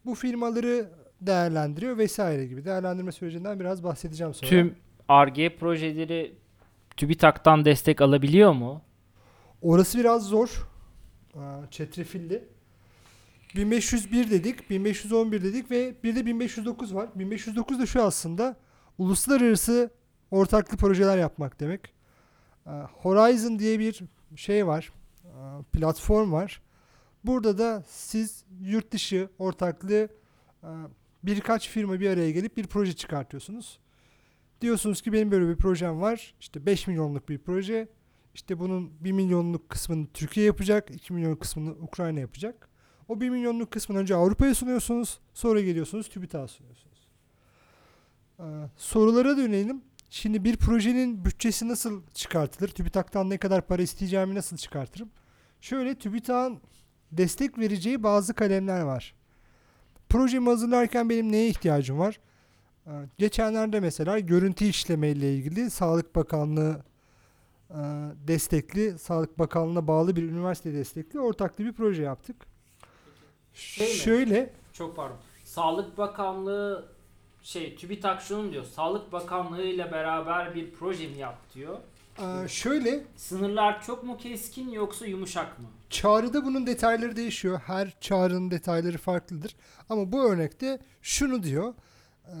Bu 0.06 0.14
firmaları 0.14 0.90
değerlendiriyor 1.20 1.98
vesaire 1.98 2.46
gibi. 2.46 2.64
Değerlendirme 2.64 3.12
sürecinden 3.12 3.60
biraz 3.60 3.84
bahsedeceğim 3.84 4.34
sonra. 4.34 4.50
Tüm 4.50 4.76
ARGE 5.08 5.56
projeleri 5.56 6.34
TÜBİTAK'tan 6.96 7.64
destek 7.64 8.00
alabiliyor 8.00 8.52
mu? 8.52 8.82
Orası 9.62 9.98
biraz 9.98 10.22
zor. 10.26 10.68
Çetrefilli. 11.70 12.44
1501 13.56 14.30
dedik, 14.30 14.70
1511 14.70 15.42
dedik 15.42 15.70
ve 15.70 15.94
bir 16.04 16.16
de 16.16 16.26
1509 16.26 16.94
var. 16.94 17.08
1509 17.14 17.80
da 17.80 17.86
şu 17.86 18.02
aslında 18.02 18.56
uluslararası 18.98 19.90
ortaklı 20.30 20.76
projeler 20.76 21.18
yapmak 21.18 21.60
demek. 21.60 21.80
Horizon 23.02 23.58
diye 23.58 23.78
bir 23.78 24.00
şey 24.36 24.66
var. 24.66 24.92
Aa, 25.36 25.62
Platform 25.72 26.32
var. 26.32 26.62
Burada 27.24 27.58
da 27.58 27.84
siz 27.88 28.44
yurt 28.60 28.92
dışı 28.92 29.28
ortaklığı 29.38 30.08
aa, 30.62 30.86
birkaç 31.22 31.68
firma 31.68 32.00
bir 32.00 32.10
araya 32.10 32.30
gelip 32.30 32.56
bir 32.56 32.66
proje 32.66 32.92
çıkartıyorsunuz. 32.92 33.78
Diyorsunuz 34.60 35.02
ki 35.02 35.12
benim 35.12 35.30
böyle 35.30 35.48
bir 35.48 35.56
projem 35.56 36.00
var. 36.00 36.34
İşte 36.40 36.66
5 36.66 36.86
milyonluk 36.86 37.28
bir 37.28 37.38
proje. 37.38 37.88
İşte 38.34 38.58
bunun 38.58 38.92
1 39.00 39.12
milyonluk 39.12 39.68
kısmını 39.68 40.06
Türkiye 40.14 40.46
yapacak, 40.46 40.90
2 40.90 41.12
milyonluk 41.12 41.40
kısmını 41.40 41.70
Ukrayna 41.70 42.20
yapacak. 42.20 42.68
O 43.08 43.20
1 43.20 43.30
milyonluk 43.30 43.70
kısmını 43.70 43.98
önce 43.98 44.14
Avrupa'ya 44.14 44.54
sunuyorsunuz, 44.54 45.20
sonra 45.34 45.60
geliyorsunuz 45.60 46.08
TÜBİTAK'a 46.08 46.48
sunuyorsunuz. 46.48 47.08
Ee, 48.40 48.44
sorulara 48.76 49.36
dönelim. 49.36 49.82
Şimdi 50.10 50.44
bir 50.44 50.56
projenin 50.56 51.24
bütçesi 51.24 51.68
nasıl 51.68 52.02
çıkartılır? 52.14 52.68
TÜBİTAK'tan 52.68 53.30
ne 53.30 53.38
kadar 53.38 53.66
para 53.66 53.82
isteyeceğimi 53.82 54.34
nasıl 54.34 54.56
çıkartırım? 54.56 55.10
Şöyle 55.60 55.94
TÜBİTAK'ın 55.94 56.60
destek 57.12 57.58
vereceği 57.58 58.02
bazı 58.02 58.34
kalemler 58.34 58.80
var. 58.80 59.14
Projemi 60.08 60.46
hazırlarken 60.46 61.08
benim 61.10 61.32
neye 61.32 61.48
ihtiyacım 61.48 61.98
var? 61.98 62.20
Ee, 62.86 62.90
geçenlerde 63.18 63.80
mesela 63.80 64.18
görüntü 64.18 64.64
işleme 64.64 65.08
ile 65.08 65.34
ilgili 65.34 65.70
Sağlık 65.70 66.16
Bakanlığı 66.16 66.82
e, 67.70 67.76
destekli, 68.28 68.98
Sağlık 68.98 69.38
Bakanlığı'na 69.38 69.86
bağlı 69.86 70.16
bir 70.16 70.22
üniversite 70.22 70.72
destekli 70.72 71.20
ortaklı 71.20 71.64
bir 71.64 71.72
proje 71.72 72.02
yaptık. 72.02 72.36
Şey 73.54 73.88
mi? 73.88 73.94
Şöyle, 73.94 74.52
Çok 74.72 74.96
pardon. 74.96 75.16
Sağlık 75.44 75.98
Bakanlığı 75.98 76.97
şey 77.42 77.76
TÜBİTAK 77.76 78.22
şunu 78.22 78.52
diyor. 78.52 78.64
Sağlık 78.64 79.12
Bakanlığı 79.12 79.62
ile 79.62 79.92
beraber 79.92 80.54
bir 80.54 80.70
proje 80.72 81.08
mi 81.08 81.18
yap 81.18 81.38
diyor. 81.54 81.78
e, 82.44 82.48
şöyle 82.48 83.04
Sınırlar 83.16 83.82
çok 83.82 84.04
mu 84.04 84.16
keskin 84.18 84.70
yoksa 84.70 85.06
yumuşak 85.06 85.58
mı? 85.58 85.66
çağrıda 85.90 86.44
bunun 86.44 86.66
detayları 86.66 87.16
değişiyor. 87.16 87.60
Her 87.66 88.00
çağrının 88.00 88.50
detayları 88.50 88.98
farklıdır. 88.98 89.56
Ama 89.88 90.12
bu 90.12 90.24
örnekte 90.32 90.78
şunu 91.02 91.42
diyor. 91.42 91.74
e, 92.26 92.34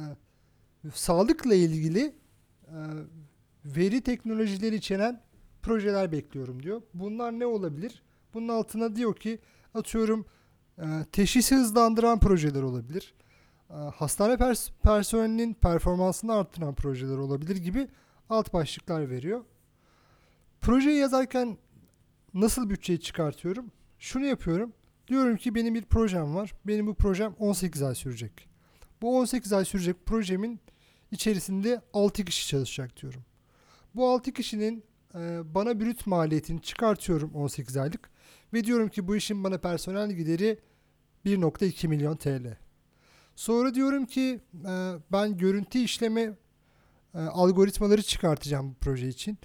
sağlıkla 0.94 1.54
ilgili 1.54 2.14
e, 2.66 2.76
veri 3.64 4.00
teknolojileri 4.00 4.74
içeren 4.74 5.20
projeler 5.62 6.12
bekliyorum 6.12 6.62
diyor. 6.62 6.82
Bunlar 6.94 7.32
ne 7.32 7.46
olabilir? 7.46 8.02
Bunun 8.34 8.48
altına 8.48 8.96
diyor 8.96 9.16
ki 9.16 9.38
atıyorum 9.74 10.26
e, 10.78 10.84
teşhisi 11.12 11.54
hızlandıran 11.56 12.20
projeler 12.20 12.62
olabilir. 12.62 13.14
E, 13.70 13.74
hastane 13.74 14.34
pers- 14.34 14.70
personelinin 14.82 15.54
performansını 15.54 16.34
arttıran 16.34 16.74
projeler 16.74 17.16
olabilir 17.16 17.56
gibi 17.56 17.88
alt 18.30 18.52
başlıklar 18.52 19.10
veriyor. 19.10 19.44
Projeyi 20.60 20.98
yazarken 20.98 21.58
nasıl 22.34 22.70
bütçeyi 22.70 23.00
çıkartıyorum? 23.00 23.70
Şunu 23.98 24.24
yapıyorum. 24.24 24.72
Diyorum 25.08 25.36
ki 25.36 25.54
benim 25.54 25.74
bir 25.74 25.84
projem 25.84 26.34
var. 26.34 26.52
Benim 26.66 26.86
bu 26.86 26.94
projem 26.94 27.34
18 27.38 27.82
ay 27.82 27.94
sürecek. 27.94 28.48
Bu 29.02 29.18
18 29.18 29.52
ay 29.52 29.64
sürecek 29.64 30.06
projemin 30.06 30.60
içerisinde 31.10 31.80
6 31.92 32.24
kişi 32.24 32.48
çalışacak 32.48 33.02
diyorum. 33.02 33.24
Bu 33.94 34.10
6 34.10 34.32
kişinin 34.32 34.84
e, 35.14 35.40
bana 35.54 35.80
brüt 35.80 36.06
maliyetini 36.06 36.62
çıkartıyorum 36.62 37.34
18 37.34 37.76
aylık 37.76 38.10
ve 38.52 38.64
diyorum 38.64 38.88
ki 38.88 39.08
bu 39.08 39.16
işin 39.16 39.44
bana 39.44 39.58
personel 39.58 40.12
gideri 40.12 40.58
1.2 41.26 41.88
milyon 41.88 42.16
TL. 42.16 42.56
Sonra 43.38 43.74
diyorum 43.74 44.06
ki 44.06 44.40
e, 44.64 44.92
ben 45.12 45.36
görüntü 45.36 45.78
işleme 45.78 46.32
e, 47.14 47.18
algoritmaları 47.18 48.02
çıkartacağım 48.02 48.70
bu 48.70 48.74
proje 48.80 49.08
için. 49.08 49.38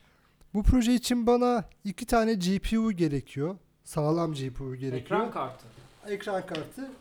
Bu 0.54 0.64
proje 0.64 0.94
için 0.94 1.28
bana 1.28 1.64
iki 1.84 2.06
tane 2.06 2.34
GPU 2.34 2.92
gerekiyor. 2.92 3.58
Sağlam 3.84 4.34
GPU 4.34 4.76
gerekiyor. 4.76 5.02
Ekran 5.02 5.32
kartı. 5.32 5.66
ekran 6.08 6.46
kartı. 6.46 6.92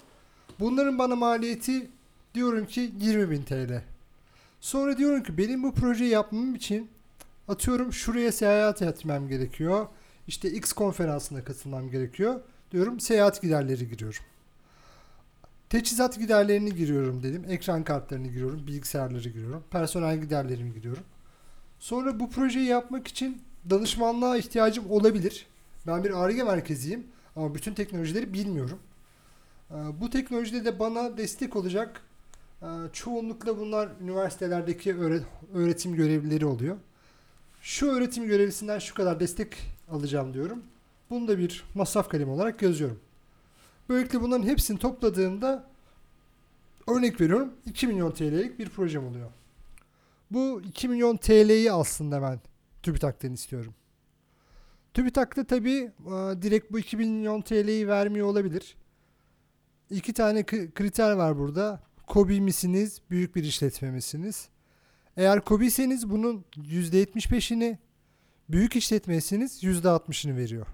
Bunların 0.61 0.99
bana 0.99 1.17
maliyeti 1.17 1.91
diyorum 2.35 2.67
ki 2.67 2.93
20.000 3.01 3.45
TL. 3.45 3.83
Sonra 4.61 4.99
diyorum 4.99 5.23
ki 5.23 5.39
benim 5.39 5.63
bu 5.63 5.75
projeyi 5.75 6.11
yapmam 6.11 6.55
için 6.55 6.91
atıyorum 7.49 7.93
şuraya 7.93 8.33
seyahat 8.33 8.83
etmem 8.83 9.29
gerekiyor. 9.29 9.87
İşte 10.29 10.51
X 10.51 10.73
konferansına 10.73 11.45
katılmam 11.45 11.91
gerekiyor. 11.91 12.41
Diyorum 12.71 13.01
seyahat 13.01 13.43
giderleri 13.43 13.89
giriyorum. 13.89 14.23
Teçhizat 15.77 16.19
giderlerini 16.19 16.75
giriyorum 16.75 17.23
dedim. 17.23 17.45
Ekran 17.49 17.85
kartlarını 17.85 18.29
giriyorum. 18.29 18.67
Bilgisayarları 18.67 19.29
giriyorum. 19.29 19.65
Personel 19.71 20.21
giderlerimi 20.21 20.75
giriyorum. 20.75 21.03
Sonra 21.79 22.21
bu 22.21 22.31
projeyi 22.31 22.67
yapmak 22.67 23.09
için 23.09 23.43
danışmanlığa 23.71 24.37
ihtiyacım 24.37 24.91
olabilir. 24.91 25.47
Ben 25.87 26.05
bir 26.05 26.11
ARGE 26.25 26.43
merkeziyim 26.43 27.07
ama 27.37 27.55
bütün 27.55 27.75
teknolojileri 27.75 28.33
bilmiyorum. 28.33 28.79
Ee, 29.71 29.75
Bu 30.01 30.11
teknolojide 30.11 30.65
de 30.65 30.79
bana 30.79 31.17
destek 31.17 31.57
olacak 31.57 32.01
e, 32.63 32.67
çoğunlukla 32.93 33.59
bunlar 33.59 33.89
üniversitelerdeki 34.03 34.95
öğre- 34.95 35.23
öğretim 35.55 35.95
görevlileri 35.95 36.47
oluyor. 36.47 36.77
Şu 37.63 37.87
öğretim 37.87 38.27
görevlisinden 38.27 38.79
şu 38.79 38.95
kadar 38.95 39.21
destek 39.21 39.57
alacağım 39.91 40.35
diyorum. 40.35 40.63
Bunu 41.11 41.29
da 41.29 41.39
bir 41.39 41.65
masraf 41.75 42.09
kalemi 42.09 42.31
olarak 42.31 42.63
yazıyorum. 42.63 42.99
Böylelikle 43.89 44.21
bunların 44.21 44.47
hepsini 44.47 44.79
topladığımda 44.79 45.71
örnek 46.89 47.21
veriyorum 47.21 47.53
2 47.67 47.87
milyon 47.87 48.11
TL'lik 48.11 48.59
bir 48.59 48.69
projem 48.69 49.07
oluyor. 49.07 49.31
Bu 50.31 50.63
2 50.65 50.89
milyon 50.89 51.17
TL'yi 51.17 51.73
aslında 51.73 52.23
ben 52.23 52.41
TÜBİTAK'tan 52.83 53.33
istiyorum. 53.33 53.75
TÜBİTAK'ta 54.95 55.45
tabii 55.45 55.91
e, 56.07 56.43
direkt 56.43 56.73
bu 56.73 56.79
2 56.79 56.97
milyon 56.97 57.41
TL'yi 57.41 57.89
vermiyor 57.89 58.27
olabilir. 58.27 58.77
İki 59.91 60.13
tane 60.13 60.41
kri- 60.41 60.73
kriter 60.73 61.13
var 61.13 61.39
burada. 61.39 61.83
KOBİ 62.07 62.41
misiniz, 62.41 63.01
büyük 63.11 63.37
bir 63.37 63.45
işletme 63.45 63.91
misiniz? 63.91 64.49
Eğer 65.17 65.41
KOBİ'seniz 65.41 66.11
bunun 66.11 66.45
%75'ini, 66.57 67.79
büyük 68.49 68.77
işletmeyseniz 68.77 69.65
%60'ını 69.65 70.37
veriyor. 70.37 70.67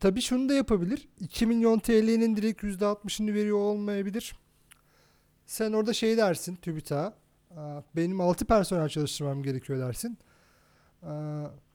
Tabii 0.00 0.20
şunu 0.22 0.48
da 0.48 0.54
yapabilir. 0.54 1.08
2 1.20 1.46
milyon 1.46 1.78
TL'nin 1.78 2.36
direkt 2.36 2.62
%60'ını 2.64 3.34
veriyor 3.34 3.58
olmayabilir. 3.58 4.34
Sen 5.46 5.72
orada 5.72 5.92
şey 5.92 6.16
dersin 6.16 6.56
TÜBİTAK'a. 6.56 7.14
"Aa, 7.60 7.82
Benim 7.96 8.20
6 8.20 8.44
personel 8.44 8.88
çalıştırmam 8.88 9.42
gerekiyor 9.42 9.78
dersin. 9.78 10.18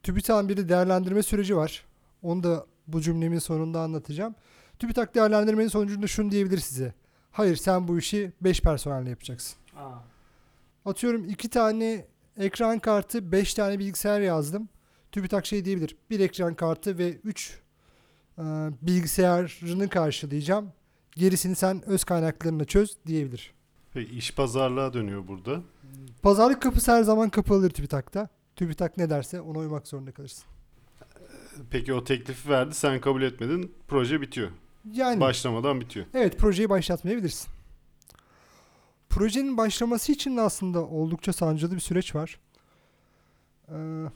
TÜBİTAK'ın 0.03 0.49
bir 0.49 0.57
de 0.57 0.69
değerlendirme 0.69 1.23
süreci 1.23 1.57
var. 1.57 1.85
Onu 2.21 2.43
da 2.43 2.65
bu 2.87 3.01
cümlemin 3.01 3.39
sonunda 3.39 3.81
anlatacağım. 3.81 4.35
TÜBİTAK 4.79 5.15
değerlendirmenin 5.15 5.67
sonucunda 5.69 6.07
şunu 6.07 6.31
diyebilir 6.31 6.57
size. 6.57 6.93
Hayır 7.31 7.55
sen 7.55 7.87
bu 7.87 7.99
işi 7.99 8.31
5 8.41 8.61
personelle 8.61 9.09
yapacaksın. 9.09 9.57
Aa. 9.75 9.91
Atıyorum 10.85 11.29
2 11.29 11.49
tane 11.49 12.05
ekran 12.37 12.79
kartı 12.79 13.31
5 13.31 13.53
tane 13.53 13.79
bilgisayar 13.79 14.21
yazdım. 14.21 14.69
TÜBİTAK 15.11 15.45
şey 15.45 15.65
diyebilir. 15.65 15.97
Bir 16.09 16.19
ekran 16.19 16.55
kartı 16.55 16.97
ve 16.97 17.11
3 17.13 17.59
bilgisayarını 18.81 19.89
karşılayacağım. 19.89 20.71
Gerisini 21.15 21.55
sen 21.55 21.85
öz 21.85 22.03
kaynaklarına 22.03 22.65
çöz 22.65 22.97
diyebilir. 23.07 23.53
Ve 23.95 24.05
iş 24.05 24.33
pazarlığa 24.35 24.93
dönüyor 24.93 25.27
burada. 25.27 25.61
Pazarlık 26.21 26.61
kapısı 26.61 26.91
her 26.91 27.03
zaman 27.03 27.29
kapalıdır 27.29 27.69
TÜBİTAK'ta. 27.69 28.29
TÜBİTAK 28.55 28.97
ne 28.97 29.09
derse 29.09 29.41
ona 29.41 29.57
uymak 29.59 29.87
zorunda 29.87 30.11
kalırsın. 30.11 30.43
Peki 31.71 31.93
o 31.93 32.03
teklifi 32.03 32.49
verdi 32.49 32.75
sen 32.75 33.01
kabul 33.01 33.21
etmedin 33.21 33.75
proje 33.87 34.21
bitiyor. 34.21 34.49
Yani 34.93 35.19
Başlamadan 35.19 35.81
bitiyor. 35.81 36.05
Evet 36.13 36.37
projeyi 36.37 36.69
başlatmayabilirsin. 36.69 37.49
Projenin 39.09 39.57
başlaması 39.57 40.11
için 40.11 40.37
de 40.37 40.41
aslında 40.41 40.85
oldukça 40.85 41.33
sancılı 41.33 41.75
bir 41.75 41.79
süreç 41.79 42.15
var. 42.15 42.39
Ee, 43.69 43.73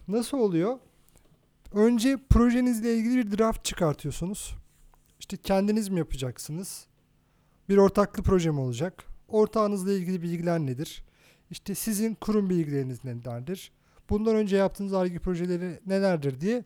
nasıl 0.07 0.37
oluyor? 0.37 0.77
Önce 1.73 2.17
projenizle 2.29 2.95
ilgili 2.95 3.17
bir 3.17 3.37
draft 3.37 3.65
çıkartıyorsunuz. 3.65 4.55
İşte 5.19 5.37
kendiniz 5.37 5.89
mi 5.89 5.99
yapacaksınız? 5.99 6.87
Bir 7.69 7.77
ortaklı 7.77 8.23
proje 8.23 8.51
mi 8.51 8.59
olacak? 8.59 9.05
Ortağınızla 9.27 9.93
ilgili 9.93 10.21
bilgiler 10.21 10.59
nedir? 10.59 11.03
İşte 11.51 11.75
sizin 11.75 12.15
kurum 12.15 12.49
bilgileriniz 12.49 13.03
nelerdir? 13.03 13.71
Bundan 14.09 14.35
önce 14.35 14.57
yaptığınız 14.57 14.93
ARGE 14.93 15.19
projeleri 15.19 15.79
nelerdir 15.85 16.39
diye 16.39 16.63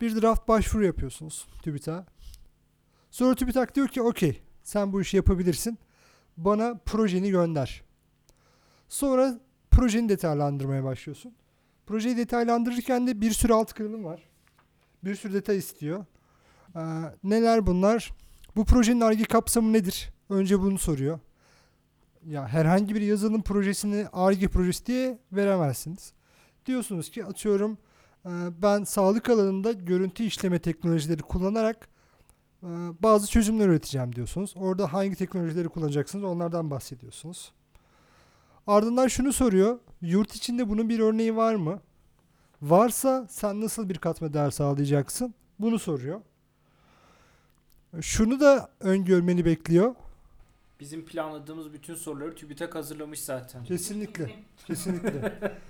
bir 0.00 0.22
draft 0.22 0.48
başvuru 0.48 0.84
yapıyorsunuz 0.84 1.46
TÜBİTAK'a. 1.62 2.06
Sonra 3.10 3.34
TÜBİTAK 3.34 3.74
diyor 3.74 3.88
ki 3.88 4.02
okey 4.02 4.42
sen 4.62 4.92
bu 4.92 5.00
işi 5.00 5.16
yapabilirsin. 5.16 5.78
Bana 6.36 6.74
projeni 6.86 7.30
gönder. 7.30 7.82
Sonra 8.88 9.40
projeni 9.70 10.08
detaylandırmaya 10.08 10.84
başlıyorsun. 10.84 11.34
Projeyi 11.86 12.16
detaylandırırken 12.16 13.06
de 13.06 13.20
bir 13.20 13.30
sürü 13.30 13.52
alt 13.52 13.72
kırılım 13.72 14.04
var. 14.04 14.28
Bir 15.04 15.14
sürü 15.14 15.34
detay 15.34 15.58
istiyor. 15.58 16.04
Ee, 16.76 16.80
neler 17.24 17.66
bunlar? 17.66 18.12
Bu 18.56 18.64
projenin 18.64 19.00
arge 19.00 19.24
kapsamı 19.24 19.72
nedir? 19.72 20.10
Önce 20.30 20.60
bunu 20.60 20.78
soruyor. 20.78 21.18
Ya 22.26 22.48
herhangi 22.48 22.94
bir 22.94 23.00
yazılım 23.00 23.42
projesini 23.42 24.06
arge 24.12 24.48
projesi 24.48 24.86
diye 24.86 25.18
veremezsiniz. 25.32 26.12
Diyorsunuz 26.66 27.10
ki 27.10 27.24
atıyorum 27.24 27.78
e, 28.26 28.30
ben 28.62 28.84
sağlık 28.84 29.30
alanında 29.30 29.72
görüntü 29.72 30.22
işleme 30.22 30.58
teknolojileri 30.58 31.22
kullanarak 31.22 31.88
ee, 32.62 32.66
bazı 33.02 33.26
çözümler 33.26 33.68
üreteceğim 33.68 34.14
diyorsunuz. 34.14 34.54
Orada 34.56 34.92
hangi 34.92 35.16
teknolojileri 35.16 35.68
kullanacaksınız 35.68 36.24
onlardan 36.24 36.70
bahsediyorsunuz. 36.70 37.52
Ardından 38.66 39.08
şunu 39.08 39.32
soruyor. 39.32 39.78
Yurt 40.00 40.34
içinde 40.34 40.68
bunun 40.68 40.88
bir 40.88 40.98
örneği 41.00 41.36
var 41.36 41.54
mı? 41.54 41.80
Varsa 42.62 43.26
sen 43.30 43.60
nasıl 43.60 43.88
bir 43.88 43.98
katma 43.98 44.32
değer 44.34 44.50
sağlayacaksın? 44.50 45.34
Bunu 45.58 45.78
soruyor. 45.78 46.20
Şunu 48.00 48.40
da 48.40 48.70
öngörmeni 48.80 49.44
bekliyor. 49.44 49.94
Bizim 50.80 51.04
planladığımız 51.06 51.72
bütün 51.72 51.94
soruları 51.94 52.34
TÜBİTAK 52.34 52.74
hazırlamış 52.74 53.20
zaten. 53.20 53.64
Kesinlikle. 53.64 54.30
Kesinlikle. 54.66 55.52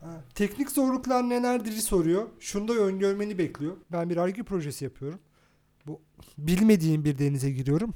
Ha, 0.00 0.20
Teknik 0.34 0.70
zorluklar 0.70 1.28
nelerdir 1.28 1.72
soruyor. 1.72 2.28
Şunu 2.40 2.68
da 2.68 2.72
öngörmeni 2.72 3.38
bekliyor. 3.38 3.76
Ben 3.92 4.10
bir 4.10 4.16
arge 4.16 4.42
projesi 4.42 4.84
yapıyorum. 4.84 5.18
Bu 5.86 6.00
bilmediğim 6.38 7.04
bir 7.04 7.18
denize 7.18 7.50
giriyorum. 7.50 7.94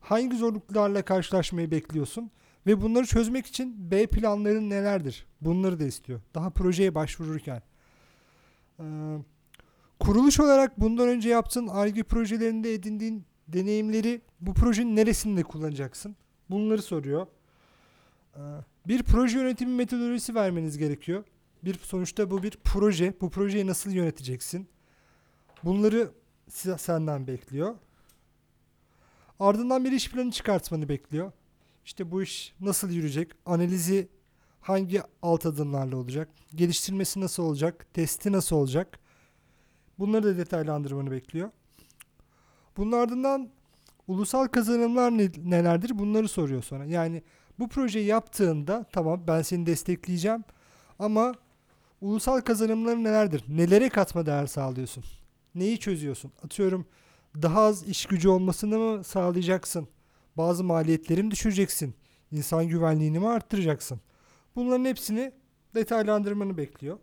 Hangi 0.00 0.36
zorluklarla 0.36 1.02
karşılaşmayı 1.02 1.70
bekliyorsun? 1.70 2.30
Ve 2.66 2.80
bunları 2.80 3.06
çözmek 3.06 3.46
için 3.46 3.90
B 3.90 4.06
planların 4.06 4.70
nelerdir? 4.70 5.26
Bunları 5.40 5.80
da 5.80 5.84
istiyor. 5.84 6.20
Daha 6.34 6.50
projeye 6.50 6.94
başvururken. 6.94 7.62
Ee, 8.80 8.84
kuruluş 10.00 10.40
olarak 10.40 10.80
bundan 10.80 11.08
önce 11.08 11.28
yaptığın 11.28 11.66
arge 11.66 12.02
projelerinde 12.02 12.74
edindiğin 12.74 13.24
deneyimleri 13.48 14.20
bu 14.40 14.54
projenin 14.54 14.96
neresinde 14.96 15.42
kullanacaksın? 15.42 16.16
Bunları 16.50 16.82
soruyor. 16.82 17.26
Ee, 18.36 18.40
bir 18.86 19.02
proje 19.02 19.38
yönetimi 19.38 19.74
metodolojisi 19.74 20.34
vermeniz 20.34 20.78
gerekiyor. 20.78 21.24
Bir 21.64 21.74
sonuçta 21.74 22.30
bu 22.30 22.42
bir 22.42 22.58
proje. 22.64 23.14
Bu 23.20 23.30
projeyi 23.30 23.66
nasıl 23.66 23.90
yöneteceksin? 23.90 24.68
Bunları 25.64 26.10
senden 26.78 27.26
bekliyor. 27.26 27.74
Ardından 29.40 29.84
bir 29.84 29.92
iş 29.92 30.10
planı 30.10 30.30
çıkartmanı 30.30 30.88
bekliyor. 30.88 31.32
İşte 31.84 32.10
bu 32.10 32.22
iş 32.22 32.54
nasıl 32.60 32.90
yürüyecek? 32.90 33.32
Analizi 33.46 34.08
hangi 34.60 35.02
alt 35.22 35.46
adımlarla 35.46 35.96
olacak? 35.96 36.28
Geliştirmesi 36.54 37.20
nasıl 37.20 37.42
olacak? 37.42 37.86
Testi 37.94 38.32
nasıl 38.32 38.56
olacak? 38.56 38.98
Bunları 39.98 40.24
da 40.24 40.36
detaylandırmanı 40.36 41.10
bekliyor. 41.10 41.50
Bunun 42.76 42.92
ardından 42.92 43.48
ulusal 44.08 44.46
kazanımlar 44.46 45.18
ne- 45.18 45.32
nelerdir? 45.44 45.98
Bunları 45.98 46.28
soruyor 46.28 46.62
sonra. 46.62 46.84
Yani 46.84 47.22
bu 47.58 47.68
projeyi 47.68 48.06
yaptığında 48.06 48.84
tamam 48.92 49.22
ben 49.26 49.42
seni 49.42 49.66
destekleyeceğim 49.66 50.44
ama 50.98 51.34
ulusal 52.00 52.40
kazanımları 52.40 53.04
nelerdir? 53.04 53.44
Nelere 53.48 53.88
katma 53.88 54.26
değer 54.26 54.46
sağlıyorsun? 54.46 55.04
Neyi 55.54 55.78
çözüyorsun? 55.78 56.32
Atıyorum 56.44 56.86
daha 57.42 57.60
az 57.60 57.88
iş 57.88 58.06
gücü 58.06 58.28
olmasını 58.28 58.78
mı 58.78 59.04
sağlayacaksın? 59.04 59.88
Bazı 60.36 60.64
maliyetleri 60.64 61.22
mi? 61.22 61.94
İnsan 62.32 62.68
güvenliğini 62.68 63.18
mi 63.18 63.28
arttıracaksın? 63.28 64.00
Bunların 64.58 64.84
hepsini 64.84 65.32
detaylandırmanı 65.74 66.56
bekliyor. 66.56 66.98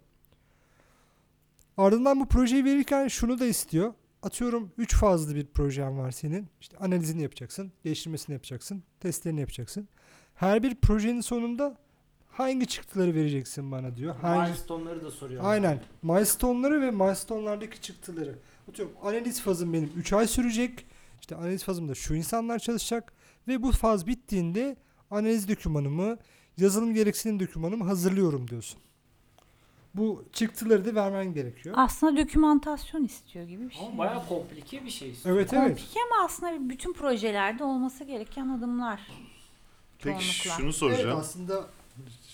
Ardından 1.77 2.19
bu 2.19 2.27
projeyi 2.27 2.65
verirken 2.65 3.07
şunu 3.07 3.39
da 3.39 3.45
istiyor. 3.45 3.93
Atıyorum 4.23 4.71
3 4.77 4.95
fazlı 4.95 5.35
bir 5.35 5.45
projen 5.45 5.97
var 5.97 6.11
senin. 6.11 6.47
İşte 6.61 6.77
analizini 6.77 7.21
yapacaksın, 7.21 7.71
geliştirmesini 7.83 8.33
yapacaksın, 8.33 8.83
testlerini 8.99 9.39
yapacaksın. 9.39 9.87
Her 10.35 10.63
bir 10.63 10.75
projenin 10.75 11.21
sonunda 11.21 11.77
hangi 12.29 12.67
çıktıları 12.67 13.15
vereceksin 13.15 13.71
bana 13.71 13.97
diyor. 13.97 14.15
Hangi 14.15 14.49
Milestone'ları 14.49 15.03
da 15.03 15.11
soruyor. 15.11 15.43
Aynen. 15.45 15.81
Milestone'ları 16.01 16.81
ve 16.81 16.91
milestone'lardaki 16.91 17.81
çıktıları. 17.81 18.35
Atıyorum 18.69 18.95
analiz 19.03 19.41
fazım 19.41 19.73
benim 19.73 19.91
3 19.97 20.13
ay 20.13 20.27
sürecek. 20.27 20.85
İşte 21.21 21.35
analiz 21.35 21.63
fazımda 21.63 21.95
şu 21.95 22.15
insanlar 22.15 22.59
çalışacak 22.59 23.13
ve 23.47 23.63
bu 23.63 23.71
faz 23.71 24.07
bittiğinde 24.07 24.77
analiz 25.11 25.49
dokümanımı, 25.49 26.17
yazılım 26.57 26.93
gereksinim 26.93 27.39
dokümanımı 27.39 27.83
hazırlıyorum 27.83 28.47
diyorsun. 28.47 28.79
Bu 29.95 30.25
çıktıları 30.33 30.85
da 30.85 30.95
vermen 30.95 31.33
gerekiyor. 31.33 31.75
Aslında 31.77 32.21
dokümantasyon 32.23 33.03
istiyor 33.03 33.45
gibi 33.45 33.69
bir 33.69 33.73
şey. 33.73 33.87
Ama 33.87 33.97
bayağı 33.97 34.27
komplike 34.27 34.85
bir 34.85 34.89
şey. 34.89 35.09
istiyor. 35.11 35.35
Evet 35.35 35.53
evet. 35.53 35.67
Komplike 35.67 35.99
ama 36.11 36.25
aslında 36.25 36.69
bütün 36.69 36.93
projelerde 36.93 37.63
olması 37.63 38.03
gereken 38.03 38.47
adımlar. 38.49 39.01
Peki 39.99 40.19
Çoğunlukla. 40.43 40.51
şunu 40.57 40.65
Evet 40.65 40.75
soracağım. 40.75 41.19
aslında 41.19 41.67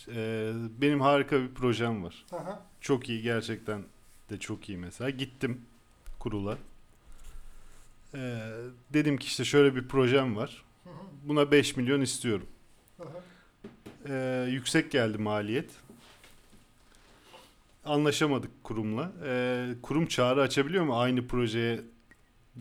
Ee, 0.08 0.52
benim 0.82 1.02
harika 1.02 1.42
bir 1.42 1.54
projem 1.54 2.04
var. 2.04 2.26
Aha. 2.32 2.62
Çok 2.82 3.10
iyi 3.10 3.22
gerçekten 3.22 3.84
de 4.30 4.40
çok 4.40 4.70
iyi 4.70 4.78
mesela. 4.78 5.10
Gittim 5.10 5.62
kurula. 6.20 6.58
Ee, 8.16 8.40
dedim 8.94 9.18
ki 9.18 9.26
işte 9.28 9.46
şöyle 9.46 9.76
bir 9.76 9.88
projem 9.88 10.36
var. 10.36 10.64
Buna 11.24 11.52
5 11.52 11.78
milyon 11.78 12.02
istiyorum. 12.02 12.48
Aha. 13.00 13.10
Ee, 14.10 14.48
yüksek 14.50 14.92
geldi 14.92 15.18
maliyet. 15.18 15.70
Anlaşamadık 17.86 18.64
kurumla. 18.64 19.12
Ee, 19.26 19.68
kurum 19.82 20.06
çağrı 20.06 20.42
açabiliyor 20.42 20.84
mu? 20.84 21.00
Aynı 21.00 21.28
projeye 21.28 21.82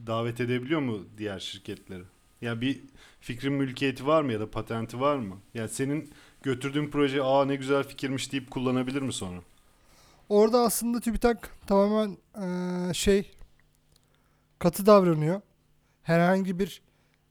davet 0.07 0.41
edebiliyor 0.41 0.81
mu 0.81 0.99
diğer 1.19 1.39
şirketleri? 1.39 2.03
Yani 2.41 2.61
bir 2.61 2.81
fikrin 3.21 3.53
mülkiyeti 3.53 4.07
var 4.07 4.23
mı 4.23 4.33
ya 4.33 4.41
da 4.41 4.51
patenti 4.51 5.01
var 5.01 5.17
mı? 5.17 5.37
Yani 5.55 5.69
senin 5.69 6.11
götürdüğün 6.43 6.91
proje 6.91 7.23
aa 7.23 7.45
ne 7.45 7.57
güzel 7.57 7.83
fikirmiş 7.85 8.33
deyip 8.33 8.51
kullanabilir 8.51 9.03
mi 9.03 9.13
sonra? 9.13 9.41
Orada 10.29 10.59
aslında 10.61 11.01
TÜBİTAK 11.01 11.51
tamamen 11.67 12.17
eee, 12.37 12.95
şey 12.95 13.31
katı 14.59 14.87
davranıyor. 14.87 15.41
Herhangi 16.03 16.59
bir 16.59 16.83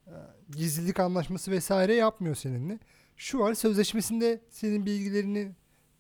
eee, 0.07 0.13
gizlilik 0.57 0.99
anlaşması 0.99 1.51
vesaire 1.51 1.93
yapmıyor 1.95 2.35
seninle. 2.35 2.79
Şu 3.19 3.39
var 3.39 3.53
sözleşmesinde 3.53 4.41
senin 4.49 4.85
bilgilerini 4.85 5.51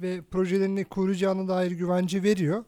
ve 0.01 0.21
projelerini 0.21 0.85
koruyacağına 0.85 1.47
dair 1.47 1.71
güvence 1.71 2.23
veriyor. 2.23 2.65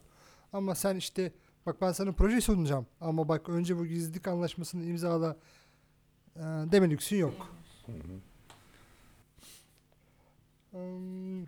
Ama 0.52 0.74
sen 0.74 0.96
işte 0.96 1.32
bak 1.66 1.80
ben 1.80 1.92
sana 1.92 2.12
proje 2.12 2.40
sunacağım 2.40 2.86
ama 3.00 3.28
bak 3.28 3.48
önce 3.48 3.78
bu 3.78 3.86
gizlilik 3.86 4.28
anlaşmasını 4.28 4.84
imzala 4.84 5.36
eee 6.36 6.42
deme 6.44 6.90
lüksün 6.90 7.16
yok. 7.16 7.34
Hmm, 10.70 11.44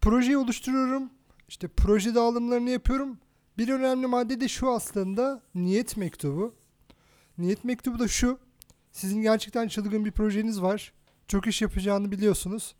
projeyi 0.00 0.36
oluşturuyorum. 0.36 1.10
İşte 1.48 1.68
proje 1.68 2.14
dağılımlarını 2.14 2.70
yapıyorum. 2.70 3.18
Bir 3.58 3.68
önemli 3.68 4.06
madde 4.06 4.40
de 4.40 4.48
şu 4.48 4.70
aslında 4.70 5.42
niyet 5.54 5.96
mektubu. 5.96 6.54
Niyet 7.38 7.64
mektubu 7.64 7.98
da 7.98 8.08
şu. 8.08 8.38
Sizin 8.92 9.22
gerçekten 9.22 9.68
çılgın 9.68 10.04
bir 10.04 10.12
projeniz 10.12 10.62
var. 10.62 10.92
Çok 11.28 11.46
iş 11.46 11.62
yapacağını 11.62 12.12
biliyorsunuz. 12.12 12.74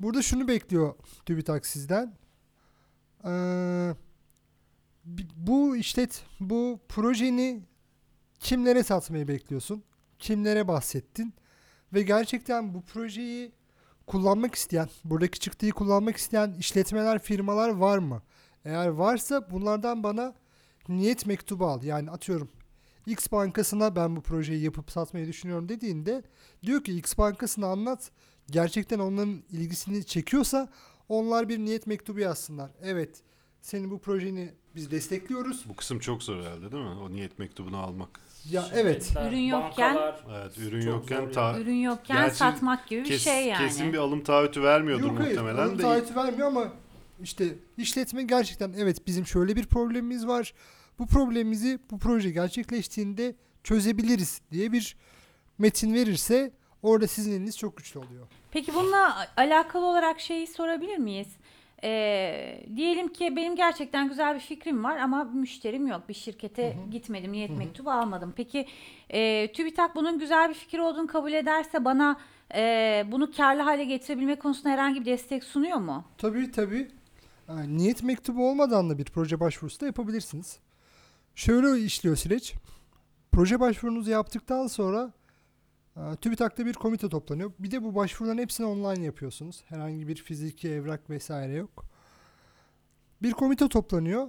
Burada 0.00 0.22
şunu 0.22 0.48
bekliyor 0.48 0.94
TÜBİTAK 1.26 1.66
sizden. 1.66 2.14
Ee, 3.24 3.94
bu 5.36 5.76
işlet, 5.76 6.24
bu 6.40 6.80
projeni 6.88 7.60
kimlere 8.40 8.82
satmayı 8.82 9.28
bekliyorsun? 9.28 9.84
Kimlere 10.18 10.68
bahsettin? 10.68 11.34
Ve 11.92 12.02
gerçekten 12.02 12.74
bu 12.74 12.82
projeyi 12.82 13.52
kullanmak 14.06 14.54
isteyen, 14.54 14.88
buradaki 15.04 15.40
çıktıyı 15.40 15.72
kullanmak 15.72 16.16
isteyen 16.16 16.54
işletmeler, 16.58 17.18
firmalar 17.18 17.68
var 17.68 17.98
mı? 17.98 18.22
Eğer 18.64 18.88
varsa 18.88 19.50
bunlardan 19.50 20.02
bana 20.02 20.34
niyet 20.88 21.26
mektubu 21.26 21.66
al. 21.66 21.82
Yani 21.82 22.10
atıyorum 22.10 22.50
X 23.06 23.32
bankasına 23.32 23.96
ben 23.96 24.16
bu 24.16 24.20
projeyi 24.20 24.62
yapıp 24.62 24.90
satmayı 24.90 25.26
düşünüyorum 25.28 25.68
dediğinde 25.68 26.22
diyor 26.62 26.84
ki 26.84 26.96
X 26.96 27.18
bankasına 27.18 27.66
anlat. 27.66 28.10
Gerçekten 28.50 28.98
onların 28.98 29.42
ilgisini 29.50 30.04
çekiyorsa 30.06 30.68
onlar 31.08 31.48
bir 31.48 31.58
niyet 31.58 31.86
mektubu 31.86 32.20
yazsınlar. 32.20 32.70
Evet 32.82 33.20
senin 33.62 33.90
bu 33.90 33.98
projeni 33.98 34.52
biz 34.74 34.90
destekliyoruz. 34.90 35.64
Bu 35.68 35.76
kısım 35.76 35.98
çok 35.98 36.22
zor 36.22 36.36
herhalde 36.42 36.72
değil 36.72 36.84
mi? 36.84 36.90
O 36.90 37.10
niyet 37.12 37.38
mektubunu 37.38 37.76
almak. 37.78 38.20
Ya 38.50 38.68
evet. 38.74 39.12
Ürün 39.28 39.38
yokken- 39.38 39.94
bankalar, 39.94 40.24
Evet, 40.40 40.58
ürün 40.58 40.86
yokken 40.86 41.32
ta 41.32 41.58
Ürün 41.58 41.74
yokken 41.74 42.16
Gerçi 42.16 42.36
satmak 42.36 42.88
gibi 42.88 43.00
bir 43.00 43.08
kes- 43.08 43.22
şey 43.24 43.46
yani. 43.46 43.66
kesin 43.66 43.92
bir 43.92 43.98
alım 43.98 44.22
taahhütü 44.24 44.62
vermiyordur 44.62 45.04
Yok 45.06 45.18
hayır. 45.18 45.30
muhtemelen 45.38 45.62
Alım 45.66 45.78
de. 45.78 45.82
taahhütü 45.82 46.16
vermiyor 46.16 46.48
ama 46.48 46.72
işte 47.22 47.54
işletme 47.78 48.22
gerçekten 48.22 48.72
evet 48.78 49.06
bizim 49.06 49.26
şöyle 49.26 49.56
bir 49.56 49.66
problemimiz 49.66 50.26
var. 50.26 50.54
Bu 51.00 51.06
problemimizi 51.06 51.78
bu 51.90 51.98
proje 51.98 52.30
gerçekleştiğinde 52.30 53.34
çözebiliriz 53.64 54.40
diye 54.52 54.72
bir 54.72 54.96
metin 55.58 55.94
verirse 55.94 56.50
orada 56.82 57.06
sizin 57.06 57.32
eliniz 57.32 57.58
çok 57.58 57.76
güçlü 57.76 58.00
oluyor. 58.00 58.26
Peki 58.50 58.74
bununla 58.74 59.28
alakalı 59.36 59.86
olarak 59.86 60.20
şeyi 60.20 60.46
sorabilir 60.46 60.96
miyiz? 60.98 61.28
Ee, 61.84 62.62
diyelim 62.76 63.08
ki 63.08 63.36
benim 63.36 63.56
gerçekten 63.56 64.08
güzel 64.08 64.34
bir 64.34 64.40
fikrim 64.40 64.84
var 64.84 64.96
ama 64.96 65.24
müşterim 65.24 65.86
yok. 65.86 66.08
Bir 66.08 66.14
şirkete 66.14 66.76
gitmedim, 66.90 67.32
niyet 67.32 67.58
mektubu 67.58 67.90
almadım. 67.90 68.32
Peki 68.36 68.66
e, 69.10 69.52
TÜBİTAK 69.52 69.96
bunun 69.96 70.18
güzel 70.18 70.48
bir 70.48 70.54
fikir 70.54 70.78
olduğunu 70.78 71.06
kabul 71.06 71.32
ederse 71.32 71.84
bana 71.84 72.20
e, 72.54 73.04
bunu 73.12 73.32
karlı 73.32 73.62
hale 73.62 73.84
getirebilmek 73.84 74.42
konusunda 74.42 74.68
herhangi 74.68 75.00
bir 75.00 75.06
destek 75.06 75.44
sunuyor 75.44 75.78
mu? 75.78 76.04
Tabii 76.18 76.50
tabii. 76.50 76.88
Yani 77.48 77.78
niyet 77.78 78.02
mektubu 78.02 78.48
olmadan 78.48 78.90
da 78.90 78.98
bir 78.98 79.04
proje 79.04 79.40
başvurusu 79.40 79.80
da 79.80 79.86
yapabilirsiniz. 79.86 80.58
Şöyle 81.34 81.84
işliyor 81.84 82.16
süreç. 82.16 82.54
Proje 83.32 83.60
başvurunuzu 83.60 84.10
yaptıktan 84.10 84.66
sonra 84.66 85.12
e, 85.96 86.16
TÜBİTAK'ta 86.20 86.66
bir 86.66 86.74
komite 86.74 87.08
toplanıyor. 87.08 87.52
Bir 87.58 87.70
de 87.70 87.82
bu 87.82 87.94
başvuruların 87.94 88.38
hepsini 88.38 88.66
online 88.66 89.04
yapıyorsunuz. 89.04 89.64
Herhangi 89.66 90.08
bir 90.08 90.16
fiziki 90.16 90.68
evrak 90.68 91.10
vesaire 91.10 91.52
yok. 91.52 91.84
Bir 93.22 93.32
komite 93.32 93.68
toplanıyor. 93.68 94.28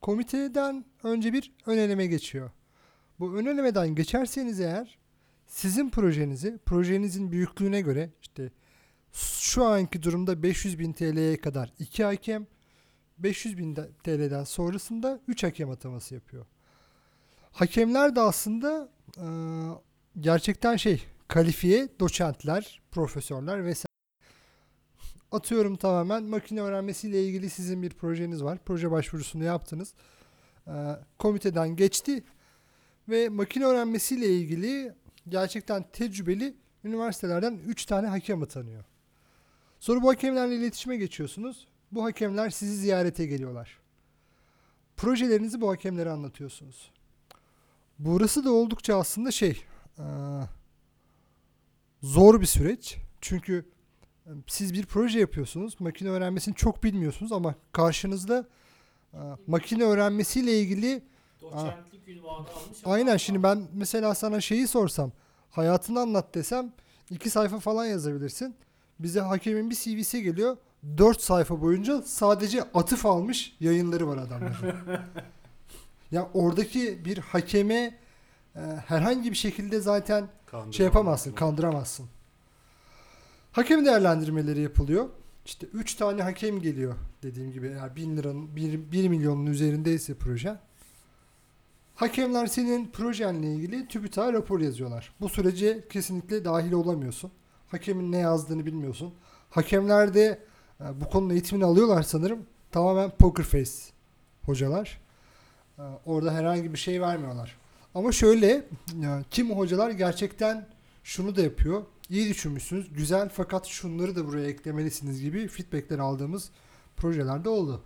Komiteden 0.00 0.84
önce 1.02 1.32
bir 1.32 1.52
ön 1.66 1.78
eleme 1.78 2.06
geçiyor. 2.06 2.50
Bu 3.20 3.36
ön 3.36 3.46
elemeden 3.46 3.94
geçerseniz 3.94 4.60
eğer 4.60 4.98
sizin 5.46 5.90
projenizi, 5.90 6.58
projenizin 6.66 7.32
büyüklüğüne 7.32 7.80
göre 7.80 8.10
işte 8.22 8.50
şu 9.12 9.64
anki 9.64 10.02
durumda 10.02 10.42
500 10.42 10.78
bin 10.78 10.92
TL'ye 10.92 11.40
kadar 11.40 11.72
2 11.78 12.04
hakem, 12.04 12.46
500 13.22 13.58
bin 13.58 13.76
de- 13.76 13.90
TL'den 14.04 14.44
sonrasında 14.44 15.20
3 15.28 15.44
hakem 15.44 15.70
ataması 15.70 16.14
yapıyor. 16.14 16.46
Hakemler 17.52 18.16
de 18.16 18.20
aslında 18.20 18.88
e, 19.18 19.26
gerçekten 20.20 20.76
şey 20.76 21.02
kalifiye 21.28 21.88
doçentler, 22.00 22.80
profesörler 22.90 23.64
vesaire. 23.64 23.86
Atıyorum 25.32 25.76
tamamen 25.76 26.22
makine 26.22 26.60
öğrenmesiyle 26.60 27.24
ilgili 27.24 27.50
sizin 27.50 27.82
bir 27.82 27.90
projeniz 27.90 28.44
var. 28.44 28.58
Proje 28.64 28.90
başvurusunu 28.90 29.44
yaptınız. 29.44 29.94
E, 30.66 30.72
komiteden 31.18 31.76
geçti 31.76 32.24
ve 33.08 33.28
makine 33.28 33.64
öğrenmesiyle 33.64 34.26
ilgili 34.26 34.94
gerçekten 35.28 35.84
tecrübeli 35.92 36.54
üniversitelerden 36.84 37.58
3 37.66 37.86
tane 37.86 38.06
hakem 38.06 38.42
atanıyor. 38.42 38.84
Sonra 39.80 40.02
bu 40.02 40.08
hakemlerle 40.08 40.56
iletişime 40.56 40.96
geçiyorsunuz. 40.96 41.68
Bu 41.92 42.04
hakemler 42.04 42.50
sizi 42.50 42.76
ziyarete 42.76 43.26
geliyorlar. 43.26 43.78
Projelerinizi 44.96 45.60
bu 45.60 45.70
hakemlere 45.70 46.10
anlatıyorsunuz. 46.10 46.90
Burası 47.98 48.44
da 48.44 48.52
oldukça 48.52 48.98
aslında 48.98 49.30
şey 49.30 49.64
eee, 49.98 50.04
zor 52.02 52.40
bir 52.40 52.46
süreç. 52.46 52.96
Çünkü 53.20 53.64
e, 54.26 54.30
siz 54.46 54.74
bir 54.74 54.86
proje 54.86 55.20
yapıyorsunuz. 55.20 55.80
Makine 55.80 56.08
öğrenmesini 56.08 56.54
çok 56.54 56.84
bilmiyorsunuz 56.84 57.32
ama 57.32 57.54
karşınızda 57.72 58.46
e, 59.14 59.18
makine 59.46 59.84
öğrenmesiyle 59.84 60.60
ilgili 60.60 61.02
Doçentlik 61.42 62.08
ünvanı 62.08 62.34
almış. 62.36 62.78
ama- 62.84 62.94
Aynen 62.94 63.16
şimdi 63.16 63.42
ben 63.42 63.68
mesela 63.74 64.14
sana 64.14 64.40
şeyi 64.40 64.68
sorsam 64.68 65.12
hayatını 65.50 66.00
anlat 66.00 66.34
desem 66.34 66.72
iki 67.10 67.30
sayfa 67.30 67.60
falan 67.60 67.84
yazabilirsin. 67.86 68.54
Bize 68.98 69.20
hakemin 69.20 69.70
bir 69.70 69.74
CV'si 69.74 70.22
geliyor. 70.22 70.56
4 70.98 71.20
sayfa 71.20 71.60
boyunca 71.60 72.02
sadece 72.02 72.62
atıf 72.62 73.06
almış 73.06 73.56
yayınları 73.60 74.08
var 74.08 74.16
adamların. 74.16 74.80
ya 76.10 76.28
oradaki 76.34 77.04
bir 77.04 77.18
hakeme 77.18 77.98
e, 78.56 78.60
herhangi 78.86 79.30
bir 79.30 79.36
şekilde 79.36 79.80
zaten 79.80 80.28
şey 80.70 80.86
yapamazsın, 80.86 81.32
kandıramazsın. 81.32 82.06
Hakem 83.52 83.86
değerlendirmeleri 83.86 84.60
yapılıyor. 84.60 85.08
İşte 85.46 85.66
3 85.66 85.94
tane 85.94 86.22
hakem 86.22 86.60
geliyor 86.60 86.94
dediğim 87.22 87.52
gibi 87.52 87.66
eğer 87.66 87.96
1000 87.96 88.16
liranın 88.16 88.56
1, 88.56 88.92
1 88.92 89.08
milyonun 89.08 89.46
üzerindeyse 89.46 90.14
proje. 90.14 90.56
Hakemler 91.94 92.46
senin 92.46 92.90
projenle 92.90 93.54
ilgili 93.54 93.88
TÜBİTAK'a 93.88 94.32
rapor 94.32 94.60
yazıyorlar. 94.60 95.12
Bu 95.20 95.28
sürece 95.28 95.88
kesinlikle 95.88 96.44
dahil 96.44 96.72
olamıyorsun. 96.72 97.30
Hakemin 97.68 98.12
ne 98.12 98.18
yazdığını 98.18 98.66
bilmiyorsun. 98.66 99.14
Hakemler 99.50 100.14
de 100.14 100.38
bu 101.00 101.08
konunun 101.10 101.30
eğitimini 101.30 101.64
alıyorlar 101.64 102.02
sanırım. 102.02 102.46
Tamamen 102.70 103.10
poker 103.10 103.44
face 103.44 103.70
hocalar. 104.42 105.00
Orada 106.06 106.34
herhangi 106.34 106.72
bir 106.72 106.78
şey 106.78 107.00
vermiyorlar. 107.00 107.56
Ama 107.94 108.12
şöyle 108.12 108.64
kim 109.30 109.50
hocalar 109.50 109.90
gerçekten 109.90 110.66
şunu 111.04 111.36
da 111.36 111.42
yapıyor. 111.42 111.82
İyi 112.08 112.28
düşünmüşsünüz. 112.28 112.92
Güzel 112.92 113.28
fakat 113.28 113.66
şunları 113.66 114.16
da 114.16 114.26
buraya 114.26 114.48
eklemelisiniz 114.48 115.20
gibi 115.20 115.48
feedbackler 115.48 115.98
aldığımız 115.98 116.50
projelerde 116.96 117.48
oldu. 117.48 117.82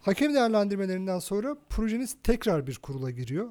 Hakem 0.00 0.34
değerlendirmelerinden 0.34 1.18
sonra 1.18 1.56
projeniz 1.70 2.16
tekrar 2.22 2.66
bir 2.66 2.76
kurula 2.76 3.10
giriyor. 3.10 3.48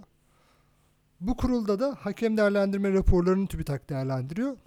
Bu 1.21 1.37
kurulda 1.37 1.79
da 1.79 1.97
hakem 1.99 2.37
değerlendirme 2.37 2.93
raporlarını 2.93 3.47
TÜBİTAK 3.47 3.89
değerlendiriyor. 3.89 4.57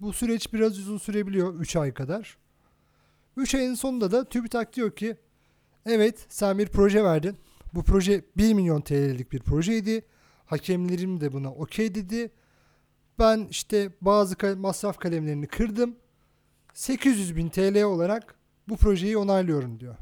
Bu 0.00 0.12
süreç 0.12 0.52
biraz 0.52 0.78
uzun 0.78 0.98
sürebiliyor 0.98 1.54
3 1.54 1.76
ay 1.76 1.94
kadar. 1.94 2.36
3 3.36 3.54
ayın 3.54 3.74
sonunda 3.74 4.10
da 4.10 4.24
TÜBİTAK 4.24 4.72
diyor 4.72 4.90
ki 4.96 5.16
evet 5.86 6.26
sen 6.28 6.58
bir 6.58 6.66
proje 6.66 7.04
verdin. 7.04 7.36
Bu 7.74 7.82
proje 7.82 8.24
1 8.36 8.54
milyon 8.54 8.80
TL'lik 8.80 9.32
bir 9.32 9.40
projeydi. 9.40 10.04
Hakemlerim 10.46 11.20
de 11.20 11.32
buna 11.32 11.52
okey 11.52 11.94
dedi. 11.94 12.32
Ben 13.18 13.46
işte 13.50 13.90
bazı 14.00 14.34
ka- 14.34 14.56
masraf 14.56 14.98
kalemlerini 14.98 15.46
kırdım. 15.46 15.96
800 16.74 17.36
bin 17.36 17.48
TL 17.48 17.82
olarak 17.82 18.34
bu 18.68 18.76
projeyi 18.76 19.18
onaylıyorum 19.18 19.80
diyor. 19.80 19.96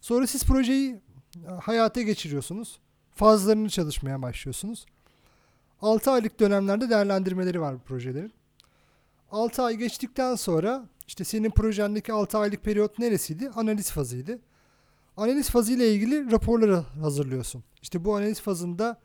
Sonra 0.00 0.26
siz 0.26 0.44
projeyi 0.44 1.00
e, 1.46 1.50
hayata 1.50 2.02
geçiriyorsunuz. 2.02 2.78
Fazlarını 3.14 3.70
çalışmaya 3.70 4.22
başlıyorsunuz. 4.22 4.86
6 5.82 6.10
aylık 6.10 6.40
dönemlerde 6.40 6.90
değerlendirmeleri 6.90 7.60
var 7.60 7.74
bu 7.74 7.78
projelerin. 7.80 8.32
6 9.30 9.62
ay 9.62 9.76
geçtikten 9.76 10.34
sonra 10.34 10.86
işte 11.08 11.24
senin 11.24 11.50
projendeki 11.50 12.12
6 12.12 12.38
aylık 12.38 12.64
periyot 12.64 12.98
neresiydi? 12.98 13.50
Analiz 13.50 13.90
fazıydı. 13.90 14.38
Analiz 15.16 15.50
fazı 15.50 15.72
ile 15.72 15.94
ilgili 15.94 16.30
raporları 16.30 16.76
hazırlıyorsun. 16.76 17.64
İşte 17.82 18.04
bu 18.04 18.16
analiz 18.16 18.40
fazında 18.40 19.00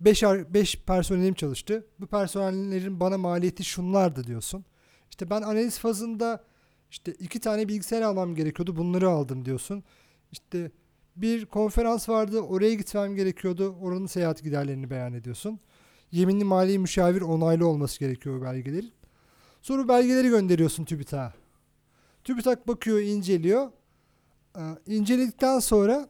5 0.00 0.22
5 0.22 0.76
personelim 0.76 1.34
çalıştı. 1.34 1.86
Bu 2.00 2.06
personellerin 2.06 3.00
bana 3.00 3.18
maliyeti 3.18 3.64
şunlardı 3.64 4.24
diyorsun. 4.24 4.64
İşte 5.10 5.30
ben 5.30 5.42
analiz 5.42 5.78
fazında 5.78 6.44
işte 6.90 7.12
iki 7.12 7.40
tane 7.40 7.68
bilgisayar 7.68 8.02
almam 8.02 8.34
gerekiyordu. 8.34 8.76
Bunları 8.76 9.08
aldım 9.10 9.44
diyorsun. 9.44 9.84
İşte 10.32 10.70
bir 11.16 11.46
konferans 11.46 12.08
vardı. 12.08 12.40
Oraya 12.40 12.74
gitmem 12.74 13.16
gerekiyordu. 13.16 13.76
Oranın 13.80 14.06
seyahat 14.06 14.42
giderlerini 14.42 14.90
beyan 14.90 15.12
ediyorsun. 15.12 15.60
Yeminli 16.12 16.44
mali 16.44 16.78
müşavir 16.78 17.20
onaylı 17.20 17.66
olması 17.66 18.00
gerekiyor 18.00 18.42
belgelerin. 18.42 18.92
Sonra 19.62 19.88
belgeleri 19.88 20.28
gönderiyorsun 20.28 20.84
TÜBİTAK'a. 20.84 21.34
TÜBİTAK 22.24 22.68
bakıyor, 22.68 22.98
inceliyor. 22.98 23.70
Ee, 24.56 25.60
sonra 25.60 26.08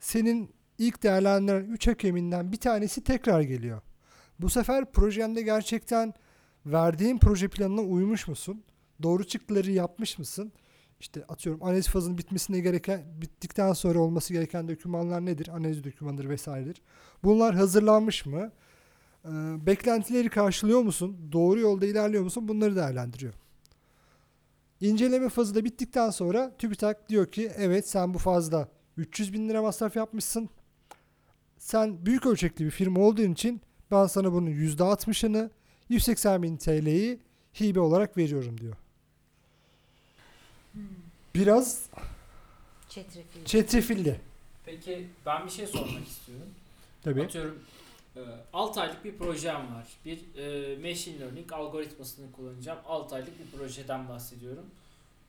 senin 0.00 0.54
ilk 0.78 1.02
değerlendiren 1.02 1.64
3 1.64 1.88
hakeminden 1.88 2.52
bir 2.52 2.56
tanesi 2.56 3.04
tekrar 3.04 3.40
geliyor. 3.40 3.80
Bu 4.40 4.50
sefer 4.50 4.92
projende 4.92 5.42
gerçekten 5.42 6.14
verdiğin 6.66 7.18
proje 7.18 7.48
planına 7.48 7.80
uymuş 7.80 8.28
musun? 8.28 8.64
Doğru 9.02 9.24
çıktıları 9.24 9.70
yapmış 9.70 10.18
mısın? 10.18 10.52
İşte 11.00 11.24
atıyorum 11.28 11.62
analiz 11.62 11.88
fazının 11.88 12.18
bitmesine 12.18 12.60
gereken 12.60 13.02
bittikten 13.20 13.72
sonra 13.72 13.98
olması 13.98 14.32
gereken 14.32 14.68
dokümanlar 14.68 15.26
nedir? 15.26 15.48
Analiz 15.48 15.84
dokümanıdır 15.84 16.28
vesairedir. 16.28 16.82
Bunlar 17.24 17.54
hazırlanmış 17.54 18.26
mı? 18.26 18.52
Ee, 19.24 19.28
beklentileri 19.66 20.28
karşılıyor 20.28 20.80
musun? 20.82 21.16
Doğru 21.32 21.60
yolda 21.60 21.86
ilerliyor 21.86 22.22
musun? 22.22 22.48
Bunları 22.48 22.76
değerlendiriyor. 22.76 23.32
İnceleme 24.80 25.28
fazı 25.28 25.54
da 25.54 25.64
bittikten 25.64 26.10
sonra 26.10 26.52
TÜBİTAK 26.58 27.08
diyor 27.08 27.26
ki 27.32 27.52
evet 27.56 27.88
sen 27.88 28.14
bu 28.14 28.18
fazla 28.18 28.68
300 28.96 29.32
bin 29.32 29.48
lira 29.48 29.62
masraf 29.62 29.96
yapmışsın. 29.96 30.48
Sen 31.58 32.06
büyük 32.06 32.26
ölçekli 32.26 32.64
bir 32.64 32.70
firma 32.70 33.00
olduğun 33.00 33.32
için 33.32 33.60
ben 33.90 34.06
sana 34.06 34.32
bunun 34.32 34.50
%60'ını 34.50 35.50
180 35.88 36.42
bin 36.42 36.56
TL'yi 36.56 37.20
hibe 37.60 37.80
olarak 37.80 38.16
veriyorum 38.16 38.60
diyor. 38.60 38.76
Biraz 41.34 41.86
Çetrefilli. 42.88 43.44
çetrefilli. 43.44 44.20
Peki 44.64 45.06
ben 45.26 45.44
bir 45.46 45.50
şey 45.50 45.66
sormak 45.66 46.06
istiyorum. 46.08 46.46
Tabii. 47.02 47.22
Atıyorum 47.22 47.58
6 48.52 48.80
aylık 48.80 49.04
bir 49.04 49.18
projem 49.18 49.74
var. 49.74 49.86
Bir 50.04 50.18
e, 50.36 50.76
machine 50.88 51.20
learning 51.20 51.52
algoritmasını 51.52 52.32
kullanacağım. 52.32 52.78
6 52.86 53.14
aylık 53.14 53.32
bir 53.40 53.58
projeden 53.58 54.08
bahsediyorum. 54.08 54.66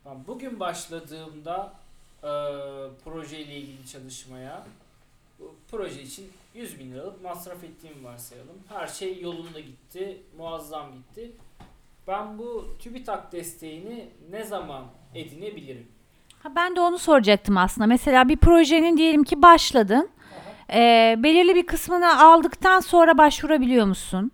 Ben 0.05 0.27
bugün 0.27 0.59
başladığımda 0.59 1.73
e, 2.23 2.31
projeyle 3.03 3.57
ilgili 3.57 3.87
çalışmaya 3.87 4.63
bu 5.39 5.55
proje 5.71 6.01
için 6.01 6.31
100 6.55 6.79
bin 6.79 6.91
liralık 6.91 7.23
masraf 7.23 7.63
ettiğimi 7.63 8.03
varsayalım. 8.03 8.55
Her 8.69 8.87
şey 8.87 9.21
yolunda 9.21 9.59
gitti, 9.59 10.21
muazzam 10.37 10.93
gitti. 10.93 11.31
Ben 12.07 12.37
bu 12.37 12.67
TÜBİTAK 12.79 13.31
desteğini 13.31 14.09
ne 14.31 14.43
zaman 14.43 14.85
edinebilirim? 15.15 15.87
Ha, 16.43 16.55
ben 16.55 16.75
de 16.75 16.81
onu 16.81 16.99
soracaktım 16.99 17.57
aslında. 17.57 17.87
Mesela 17.87 18.29
bir 18.29 18.37
projenin 18.37 18.97
diyelim 18.97 19.23
ki 19.23 19.41
başladın. 19.41 20.09
Ee, 20.73 21.15
belirli 21.23 21.55
bir 21.55 21.65
kısmını 21.65 22.23
aldıktan 22.23 22.79
sonra 22.79 23.17
başvurabiliyor 23.17 23.85
musun? 23.85 24.31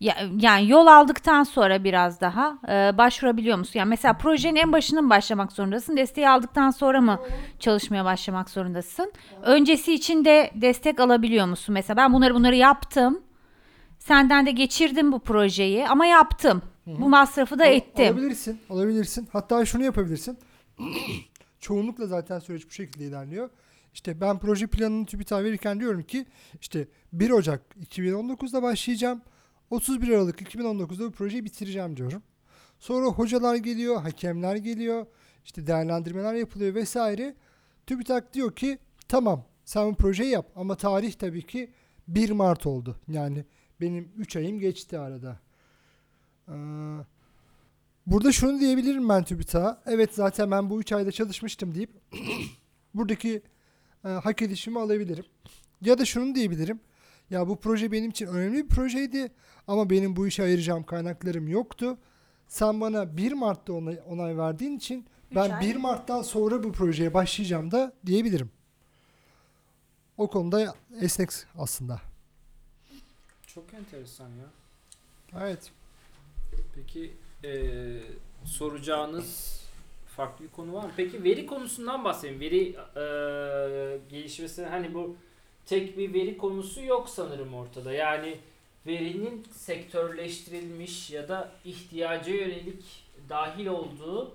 Ya, 0.00 0.16
yani 0.40 0.70
yol 0.70 0.86
aldıktan 0.86 1.42
sonra 1.42 1.84
biraz 1.84 2.20
daha 2.20 2.58
e, 2.68 2.98
başvurabiliyor 2.98 3.58
musun? 3.58 3.78
Yani 3.78 3.88
mesela 3.88 4.14
projenin 4.14 4.56
en 4.56 4.72
başından 4.72 5.04
mı 5.04 5.10
başlamak 5.10 5.52
zorundasın? 5.52 5.96
Desteği 5.96 6.28
aldıktan 6.28 6.70
sonra 6.70 7.00
mı 7.00 7.20
çalışmaya 7.58 8.04
başlamak 8.04 8.50
zorundasın? 8.50 9.12
Öncesi 9.42 9.94
için 9.94 10.24
de 10.24 10.50
destek 10.54 11.00
alabiliyor 11.00 11.46
musun? 11.46 11.72
Mesela 11.72 11.96
ben 11.96 12.12
bunları 12.12 12.34
bunları 12.34 12.56
yaptım. 12.56 13.22
Senden 13.98 14.46
de 14.46 14.50
geçirdim 14.50 15.12
bu 15.12 15.18
projeyi 15.20 15.88
ama 15.88 16.06
yaptım. 16.06 16.62
Bu 16.86 17.08
masrafı 17.08 17.58
da 17.58 17.64
Al- 17.64 17.72
ettim. 17.72 18.14
Alabilirsin, 18.14 18.60
alabilirsin. 18.70 19.28
Hatta 19.32 19.64
şunu 19.64 19.84
yapabilirsin. 19.84 20.38
Çoğunlukla 21.60 22.06
zaten 22.06 22.38
süreç 22.38 22.66
bu 22.66 22.70
şekilde 22.70 23.04
ilerliyor. 23.04 23.50
İşte 23.94 24.20
ben 24.20 24.38
proje 24.38 24.66
planını 24.66 25.06
TÜBİTAK'a 25.06 25.44
verirken 25.44 25.80
diyorum 25.80 26.02
ki 26.02 26.26
işte 26.60 26.88
1 27.12 27.30
Ocak 27.30 27.62
2019'da 27.90 28.62
başlayacağım. 28.62 29.22
31 29.70 30.08
Aralık 30.08 30.40
2019'da 30.40 31.04
bu 31.04 31.10
projeyi 31.12 31.44
bitireceğim 31.44 31.96
diyorum. 31.96 32.22
Sonra 32.78 33.06
hocalar 33.06 33.56
geliyor, 33.56 34.00
hakemler 34.00 34.56
geliyor, 34.56 35.06
işte 35.44 35.66
değerlendirmeler 35.66 36.34
yapılıyor 36.34 36.74
vesaire. 36.74 37.34
TÜBİTAK 37.86 38.34
diyor 38.34 38.56
ki 38.56 38.78
tamam 39.08 39.44
sen 39.64 39.90
bu 39.90 39.94
projeyi 39.94 40.30
yap 40.30 40.46
ama 40.56 40.74
tarih 40.74 41.12
tabii 41.12 41.42
ki 41.42 41.70
1 42.08 42.30
Mart 42.30 42.66
oldu. 42.66 42.96
Yani 43.08 43.44
benim 43.80 44.12
3 44.16 44.36
ayım 44.36 44.58
geçti 44.58 44.98
arada. 44.98 45.38
Ee, 46.48 46.52
burada 48.06 48.32
şunu 48.32 48.60
diyebilirim 48.60 49.08
ben 49.08 49.24
TÜBİTAK'a. 49.24 49.82
Evet 49.86 50.14
zaten 50.14 50.50
ben 50.50 50.70
bu 50.70 50.80
3 50.80 50.92
ayda 50.92 51.12
çalışmıştım 51.12 51.74
deyip 51.74 51.90
buradaki 52.94 53.42
e, 54.04 54.08
hak 54.08 54.42
edişimi 54.42 54.80
alabilirim. 54.80 55.24
Ya 55.80 55.98
da 55.98 56.04
şunu 56.04 56.34
diyebilirim. 56.34 56.80
Ya 57.30 57.48
bu 57.48 57.60
proje 57.60 57.92
benim 57.92 58.10
için 58.10 58.26
önemli 58.26 58.64
bir 58.64 58.68
projeydi 58.68 59.32
ama 59.66 59.90
benim 59.90 60.16
bu 60.16 60.26
işe 60.26 60.42
ayıracağım 60.42 60.82
kaynaklarım 60.84 61.48
yoktu. 61.48 61.98
Sen 62.48 62.80
bana 62.80 63.16
1 63.16 63.32
Mart'ta 63.32 63.72
onay, 63.72 64.00
onay 64.08 64.38
verdiğin 64.38 64.76
için 64.76 65.06
ben 65.34 65.50
ay. 65.50 65.68
1 65.68 65.76
Mart'tan 65.76 66.22
sonra 66.22 66.62
bu 66.64 66.72
projeye 66.72 67.14
başlayacağım 67.14 67.70
da 67.70 67.92
diyebilirim. 68.06 68.50
O 70.16 70.30
konuda 70.30 70.74
esnek 71.00 71.30
aslında. 71.58 72.00
Çok 73.46 73.74
enteresan 73.74 74.28
ya. 74.28 74.46
Evet. 75.40 75.70
Peki 76.74 77.12
eee, 77.44 78.02
soracağınız 78.44 79.60
farklı 80.16 80.44
bir 80.44 80.50
konu 80.50 80.72
var 80.74 80.84
mı? 80.84 80.90
Peki 80.96 81.24
veri 81.24 81.46
konusundan 81.46 82.04
bahsedeyim. 82.04 82.40
Veri 82.40 82.56
eee 82.96 83.98
gelişmesi 84.10 84.64
hani 84.64 84.94
bu 84.94 85.16
tek 85.66 85.98
bir 85.98 86.14
veri 86.14 86.38
konusu 86.38 86.84
yok 86.84 87.08
sanırım 87.08 87.54
ortada. 87.54 87.92
Yani 87.92 88.38
verinin 88.86 89.46
sektörleştirilmiş 89.52 91.10
ya 91.10 91.28
da 91.28 91.50
ihtiyaca 91.64 92.32
yönelik 92.34 92.84
dahil 93.28 93.66
olduğu 93.66 94.34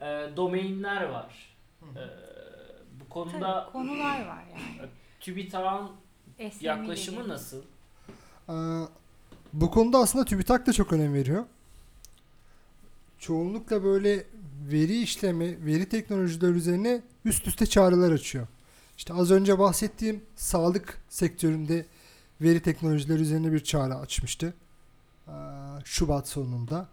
eee 0.00 0.30
domainler 0.36 1.02
var. 1.04 1.56
Eee, 1.96 2.02
bu 3.00 3.08
konuda 3.08 3.62
Tabii, 3.64 3.72
konular 3.72 4.26
var 4.26 4.44
yani. 4.52 4.88
TÜBİTAK'ın 5.20 5.88
SME 6.50 6.68
yaklaşımı 6.68 7.16
dediğimiz. 7.18 7.28
nasıl? 7.28 7.62
Ee, 8.48 8.52
bu 9.52 9.70
konuda 9.70 9.98
aslında 9.98 10.24
TÜBİTAK 10.24 10.66
da 10.66 10.72
çok 10.72 10.92
önem 10.92 11.14
veriyor. 11.14 11.44
Çoğunlukla 13.18 13.84
böyle 13.84 14.24
veri 14.72 15.02
işlemi, 15.02 15.66
veri 15.66 15.88
teknolojileri 15.88 16.52
üzerine 16.52 17.02
üst 17.24 17.46
üste 17.46 17.66
çağrılar 17.66 18.12
açıyor. 18.12 18.46
İşte 18.98 19.14
az 19.14 19.30
önce 19.30 19.58
bahsettiğim 19.58 20.22
sağlık 20.36 20.98
sektöründe 21.08 21.86
veri 22.40 22.60
teknolojileri 22.60 23.22
üzerine 23.22 23.52
bir 23.52 23.60
çağrı 23.60 23.94
açmıştı. 23.94 24.54
Şubat 25.84 26.28
sonunda. 26.28 26.88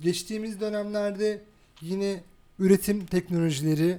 Geçtiğimiz 0.00 0.60
dönemlerde 0.60 1.42
yine 1.80 2.22
üretim 2.58 3.06
teknolojileri, 3.06 3.98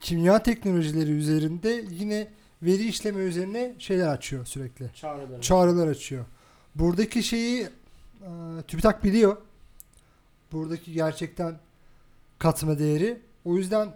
kimya 0.00 0.42
teknolojileri 0.42 1.10
üzerinde 1.10 1.84
yine 1.90 2.28
veri 2.62 2.88
işleme 2.88 3.20
üzerine 3.20 3.74
şeyler 3.78 4.08
açıyor 4.08 4.46
sürekli. 4.46 4.90
Çağrıları. 4.94 5.40
Çağrılar 5.40 5.88
açıyor. 5.88 6.24
Buradaki 6.74 7.22
şeyi 7.22 7.68
TÜBİTAK 8.68 9.04
biliyor. 9.04 9.36
Buradaki 10.52 10.92
gerçekten 10.92 11.58
katma 12.38 12.78
değeri. 12.78 13.18
O 13.44 13.56
yüzden 13.56 13.88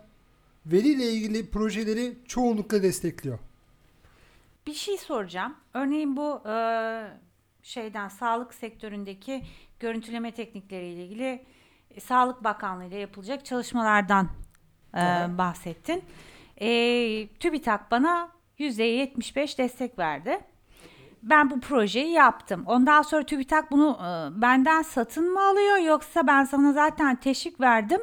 veriyle 0.66 1.12
ilgili 1.12 1.50
projeleri 1.50 2.14
çoğunlukla 2.26 2.82
destekliyor. 2.82 3.38
Bir 4.66 4.74
şey 4.74 4.96
soracağım. 4.98 5.54
Örneğin 5.74 6.16
bu 6.16 6.48
e, 6.48 6.54
şeyden 7.62 8.08
sağlık 8.08 8.54
sektöründeki 8.54 9.42
görüntüleme 9.80 10.32
teknikleriyle 10.34 11.04
ilgili 11.04 11.44
e, 11.94 12.00
Sağlık 12.00 12.44
Bakanlığı 12.44 12.84
ile 12.84 12.98
yapılacak 12.98 13.44
çalışmalardan 13.44 14.28
e, 14.94 15.00
Aha. 15.00 15.38
bahsettin. 15.38 16.02
E, 16.60 16.68
TÜBİTAK 17.28 17.90
bana 17.90 18.28
%75 18.58 19.58
destek 19.58 19.98
verdi. 19.98 20.40
Ben 21.22 21.50
bu 21.50 21.60
projeyi 21.60 22.12
yaptım. 22.12 22.62
Ondan 22.66 23.02
sonra 23.02 23.26
TÜBİTAK 23.26 23.70
bunu 23.70 23.98
e, 24.00 24.40
benden 24.40 24.82
satın 24.82 25.32
mı 25.32 25.48
alıyor 25.48 25.76
yoksa 25.76 26.26
ben 26.26 26.44
sana 26.44 26.72
zaten 26.72 27.16
teşvik 27.16 27.60
verdim. 27.60 28.00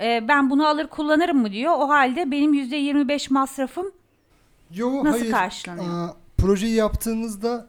E, 0.00 0.28
ben 0.28 0.50
bunu 0.50 0.66
alır 0.66 0.86
kullanırım 0.86 1.38
mı 1.38 1.52
diyor. 1.52 1.72
O 1.76 1.88
halde 1.88 2.30
benim 2.30 2.54
%25 2.54 3.32
masrafım 3.32 3.92
Yo, 4.74 5.04
Nasıl 5.04 5.18
hayır. 5.20 5.32
karşılanıyor? 5.32 6.08
Aa, 6.08 6.16
projeyi 6.38 6.74
yaptığınızda 6.74 7.66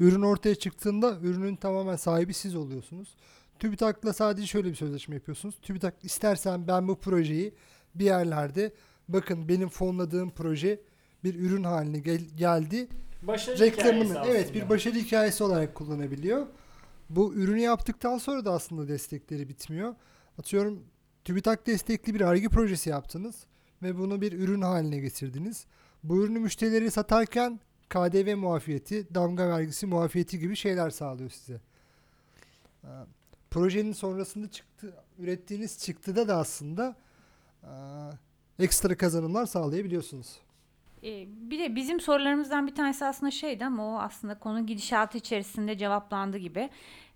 ürün 0.00 0.22
ortaya 0.22 0.54
çıktığında 0.54 1.16
ürünün 1.22 1.56
tamamen 1.56 1.96
sahibi 1.96 2.34
siz 2.34 2.56
oluyorsunuz. 2.56 3.14
TÜBİTAK'la 3.58 4.12
sadece 4.12 4.46
şöyle 4.46 4.68
bir 4.70 4.74
sözleşme 4.74 5.14
yapıyorsunuz. 5.14 5.54
TÜBİTAK 5.62 5.94
istersen 6.02 6.68
ben 6.68 6.88
bu 6.88 6.98
projeyi 6.98 7.54
bir 7.94 8.04
yerlerde 8.04 8.72
bakın 9.08 9.48
benim 9.48 9.68
fonladığım 9.68 10.30
proje 10.30 10.80
bir 11.24 11.34
ürün 11.34 11.64
haline 11.64 11.98
gel- 11.98 12.28
geldi. 12.36 12.88
Başarı 13.22 13.58
Reklamını 13.58 14.04
hikayesi 14.04 14.30
evet 14.30 14.54
bir 14.54 14.68
başarı 14.68 14.94
hikayesi 14.94 15.44
olarak 15.44 15.74
kullanabiliyor. 15.74 16.46
Bu 17.10 17.34
ürünü 17.34 17.60
yaptıktan 17.60 18.18
sonra 18.18 18.44
da 18.44 18.52
aslında 18.52 18.88
destekleri 18.88 19.48
bitmiyor. 19.48 19.94
Atıyorum 20.38 20.82
TÜBİTAK 21.24 21.66
destekli 21.66 22.14
bir 22.14 22.20
arge 22.20 22.48
projesi 22.48 22.90
yaptınız 22.90 23.46
ve 23.82 23.98
bunu 23.98 24.20
bir 24.20 24.32
ürün 24.32 24.62
haline 24.62 24.98
getirdiniz. 24.98 25.66
Bu 26.04 26.24
ürünü 26.24 26.38
müşterileri 26.38 26.90
satarken 26.90 27.60
KDV 27.88 28.36
muafiyeti, 28.36 29.14
damga 29.14 29.48
vergisi 29.48 29.86
muafiyeti 29.86 30.38
gibi 30.38 30.56
şeyler 30.56 30.90
sağlıyor 30.90 31.30
size. 31.30 31.60
Ee, 32.84 32.88
Projenin 33.50 33.92
sonrasında 33.92 34.50
çıktı, 34.50 34.94
ürettiğiniz 35.18 35.84
çıktıda 35.84 36.28
da 36.28 36.36
aslında 36.36 36.96
e, 37.62 37.70
ekstra 38.58 38.96
kazanımlar 38.96 39.46
sağlayabiliyorsunuz. 39.46 40.38
Ee, 41.04 41.26
bir 41.28 41.58
de 41.58 41.76
bizim 41.76 42.00
sorularımızdan 42.00 42.66
bir 42.66 42.74
tanesi 42.74 43.04
aslında 43.04 43.30
şeydi 43.30 43.64
ama 43.64 43.86
o 43.86 43.98
aslında 43.98 44.38
konu 44.38 44.66
gidişatı 44.66 45.18
içerisinde 45.18 45.78
cevaplandı 45.78 46.38
gibi. 46.38 46.70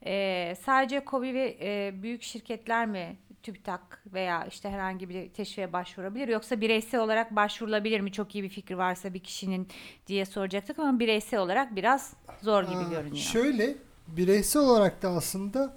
Ee, 0.06 0.54
sadece 0.60 1.04
KOBİ 1.04 1.34
ve 1.34 1.58
e, 1.60 2.02
büyük 2.02 2.22
şirketler 2.22 2.86
mi 2.86 3.16
TÜBİTAK 3.46 4.02
veya 4.12 4.44
işte 4.44 4.70
herhangi 4.70 5.08
bir 5.08 5.28
teşviğe 5.28 5.72
başvurabilir 5.72 6.28
yoksa 6.28 6.60
bireysel 6.60 7.00
olarak 7.00 7.36
başvurulabilir 7.36 8.00
mi? 8.00 8.12
Çok 8.12 8.34
iyi 8.34 8.44
bir 8.44 8.48
fikri 8.48 8.78
varsa 8.78 9.14
bir 9.14 9.18
kişinin 9.20 9.68
diye 10.06 10.26
soracaktık 10.26 10.78
ama 10.78 10.98
bireysel 10.98 11.40
olarak 11.40 11.76
biraz 11.76 12.14
zor 12.42 12.62
gibi 12.62 12.76
Aa, 12.76 12.90
görünüyor. 12.90 13.16
Şöyle 13.16 13.76
bireysel 14.08 14.62
olarak 14.62 15.02
da 15.02 15.08
aslında 15.08 15.76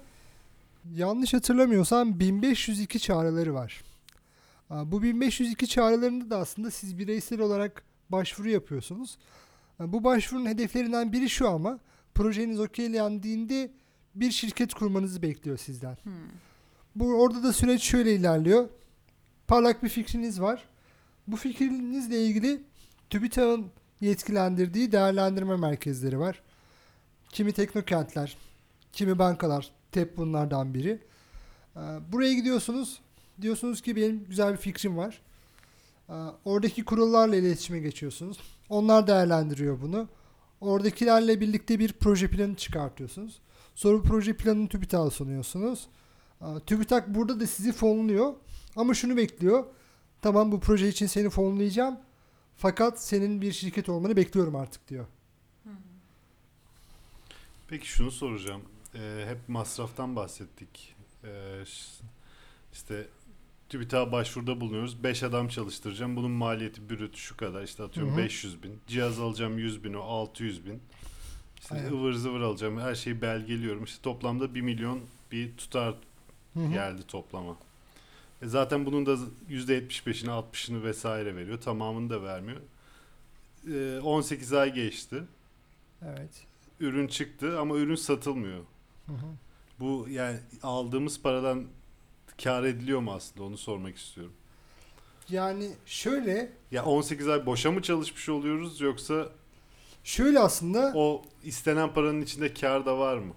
yanlış 0.94 1.34
hatırlamıyorsam 1.34 2.20
1502 2.20 3.00
çağrıları 3.00 3.54
var. 3.54 3.82
Bu 4.70 5.02
1502 5.02 5.66
çağrılarında 5.66 6.30
da 6.30 6.38
aslında 6.38 6.70
siz 6.70 6.98
bireysel 6.98 7.40
olarak 7.40 7.82
başvuru 8.08 8.48
yapıyorsunuz. 8.48 9.18
Bu 9.80 10.04
başvurunun 10.04 10.46
hedeflerinden 10.46 11.12
biri 11.12 11.30
şu 11.30 11.48
ama 11.48 11.78
projeniz 12.14 12.60
okeylendiğinde 12.60 13.70
bir 14.14 14.30
şirket 14.30 14.74
kurmanızı 14.74 15.22
bekliyor 15.22 15.58
sizden. 15.58 15.96
Hmm. 16.02 16.12
Bu 16.94 17.22
orada 17.22 17.42
da 17.42 17.52
süreç 17.52 17.82
şöyle 17.82 18.14
ilerliyor. 18.14 18.68
Parlak 19.48 19.82
bir 19.82 19.88
fikriniz 19.88 20.40
var. 20.40 20.64
Bu 21.26 21.36
fikrinizle 21.36 22.22
ilgili 22.24 22.62
TÜBİTAK'ın 23.10 23.66
yetkilendirdiği 24.00 24.92
değerlendirme 24.92 25.56
merkezleri 25.56 26.18
var. 26.18 26.42
Kimi 27.28 27.52
teknokentler, 27.52 28.36
kimi 28.92 29.18
bankalar, 29.18 29.70
TEP 29.92 30.16
bunlardan 30.16 30.74
biri. 30.74 30.98
Ee, 31.76 31.80
Buraya 32.12 32.34
gidiyorsunuz. 32.34 33.00
Diyorsunuz 33.40 33.82
ki 33.82 33.96
benim 33.96 34.24
güzel 34.28 34.52
bir 34.52 34.58
fikrim 34.58 34.96
var. 34.96 35.20
Ee, 36.08 36.12
Oradaki 36.44 36.84
kurullarla 36.84 37.36
iletişime 37.36 37.78
geçiyorsunuz. 37.78 38.38
Onlar 38.68 39.06
değerlendiriyor 39.06 39.80
bunu. 39.82 40.08
Oradakilerle 40.60 41.40
birlikte 41.40 41.78
bir 41.78 41.92
proje 41.92 42.30
planı 42.30 42.54
çıkartıyorsunuz. 42.56 43.40
Sonra 43.74 43.98
bu 43.98 44.02
proje 44.02 44.36
planını 44.36 44.68
TÜBİTAK'a 44.68 45.10
sunuyorsunuz. 45.10 45.88
TÜBİTAK 46.66 47.08
burada 47.08 47.40
da 47.40 47.46
sizi 47.46 47.72
fonluyor. 47.72 48.34
Ama 48.76 48.94
şunu 48.94 49.16
bekliyor. 49.16 49.64
Tamam 50.22 50.52
bu 50.52 50.60
proje 50.60 50.88
için 50.88 51.06
seni 51.06 51.30
fonlayacağım. 51.30 51.98
Fakat 52.56 53.02
senin 53.02 53.40
bir 53.40 53.52
şirket 53.52 53.88
olmanı 53.88 54.16
bekliyorum 54.16 54.56
artık 54.56 54.88
diyor. 54.88 55.06
Peki 57.68 57.88
şunu 57.88 58.10
soracağım. 58.10 58.62
Ee, 58.94 59.24
hep 59.28 59.48
masraftan 59.48 60.16
bahsettik. 60.16 60.94
Ee, 61.24 61.62
işte 62.72 63.06
TÜBİTAK'a 63.68 64.12
başvuruda 64.12 64.60
bulunuyoruz. 64.60 65.02
5 65.04 65.22
adam 65.22 65.48
çalıştıracağım. 65.48 66.16
Bunun 66.16 66.30
maliyeti 66.30 66.90
brüt 66.90 67.16
şu 67.16 67.36
kadar. 67.36 67.62
İşte 67.62 67.82
atıyorum 67.82 68.12
Hı 68.12 68.16
hı. 68.16 68.24
500 68.24 68.62
bin. 68.62 68.80
Cihaz 68.86 69.20
alacağım 69.20 69.58
100 69.58 69.84
bin 69.84 69.94
o 69.94 70.00
600 70.00 70.66
bin. 70.66 70.80
İşte 71.60 71.74
Aynen. 71.74 71.92
ıvır 71.92 72.12
zıvır 72.12 72.40
alacağım. 72.40 72.80
Her 72.80 72.94
şeyi 72.94 73.22
belgeliyorum. 73.22 73.84
İşte 73.84 74.02
toplamda 74.02 74.54
1 74.54 74.60
milyon 74.60 75.00
bir 75.32 75.56
tutar 75.56 75.94
Hı 76.54 76.60
hı. 76.60 76.72
geldi 76.72 77.02
toplama. 77.08 77.56
E 78.42 78.46
zaten 78.48 78.86
bunun 78.86 79.06
da 79.06 79.16
%75'ini 79.50 80.28
60'ını 80.30 80.82
vesaire 80.82 81.36
veriyor. 81.36 81.60
Tamamını 81.60 82.10
da 82.10 82.22
vermiyor. 82.22 82.60
E, 83.74 84.00
18 84.00 84.52
ay 84.52 84.74
geçti. 84.74 85.22
Evet. 86.02 86.30
Ürün 86.80 87.06
çıktı 87.06 87.60
ama 87.60 87.76
ürün 87.76 87.94
satılmıyor. 87.94 88.60
Hı 89.06 89.12
hı. 89.12 89.26
Bu 89.80 90.06
yani 90.10 90.38
aldığımız 90.62 91.22
paradan 91.22 91.64
kar 92.44 92.64
ediliyor 92.64 93.00
mu 93.00 93.12
aslında 93.12 93.44
onu 93.44 93.58
sormak 93.58 93.96
istiyorum. 93.96 94.32
Yani 95.28 95.70
şöyle 95.86 96.52
Ya 96.70 96.84
18 96.84 97.28
ay 97.28 97.46
boşa 97.46 97.72
mı 97.72 97.82
çalışmış 97.82 98.28
oluyoruz 98.28 98.80
yoksa 98.80 99.28
şöyle 100.04 100.38
aslında 100.38 100.92
o 100.94 101.22
istenen 101.44 101.94
paranın 101.94 102.22
içinde 102.22 102.54
kar 102.54 102.86
da 102.86 102.98
var 102.98 103.18
mı? 103.18 103.34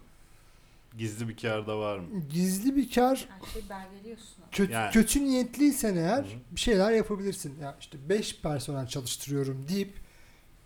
Gizli 0.97 1.27
bir 1.29 1.38
kar 1.38 1.67
da 1.67 1.79
var 1.79 1.99
mı? 1.99 2.08
gizli 2.34 2.75
bir 2.75 2.91
kar 2.91 3.27
Her 3.39 3.47
şeyi 3.53 3.69
belgeliyorsun. 3.69 4.27
kötü, 4.51 4.71
Yani. 4.73 4.91
kötü 4.91 5.23
niyetliysen 5.25 5.95
eğer 5.95 6.25
bir 6.51 6.60
şeyler 6.60 6.91
yapabilirsin. 6.91 7.53
Ya 7.62 7.77
işte 7.79 7.97
5 8.10 8.41
personel 8.41 8.88
çalıştırıyorum 8.88 9.65
deyip 9.69 9.93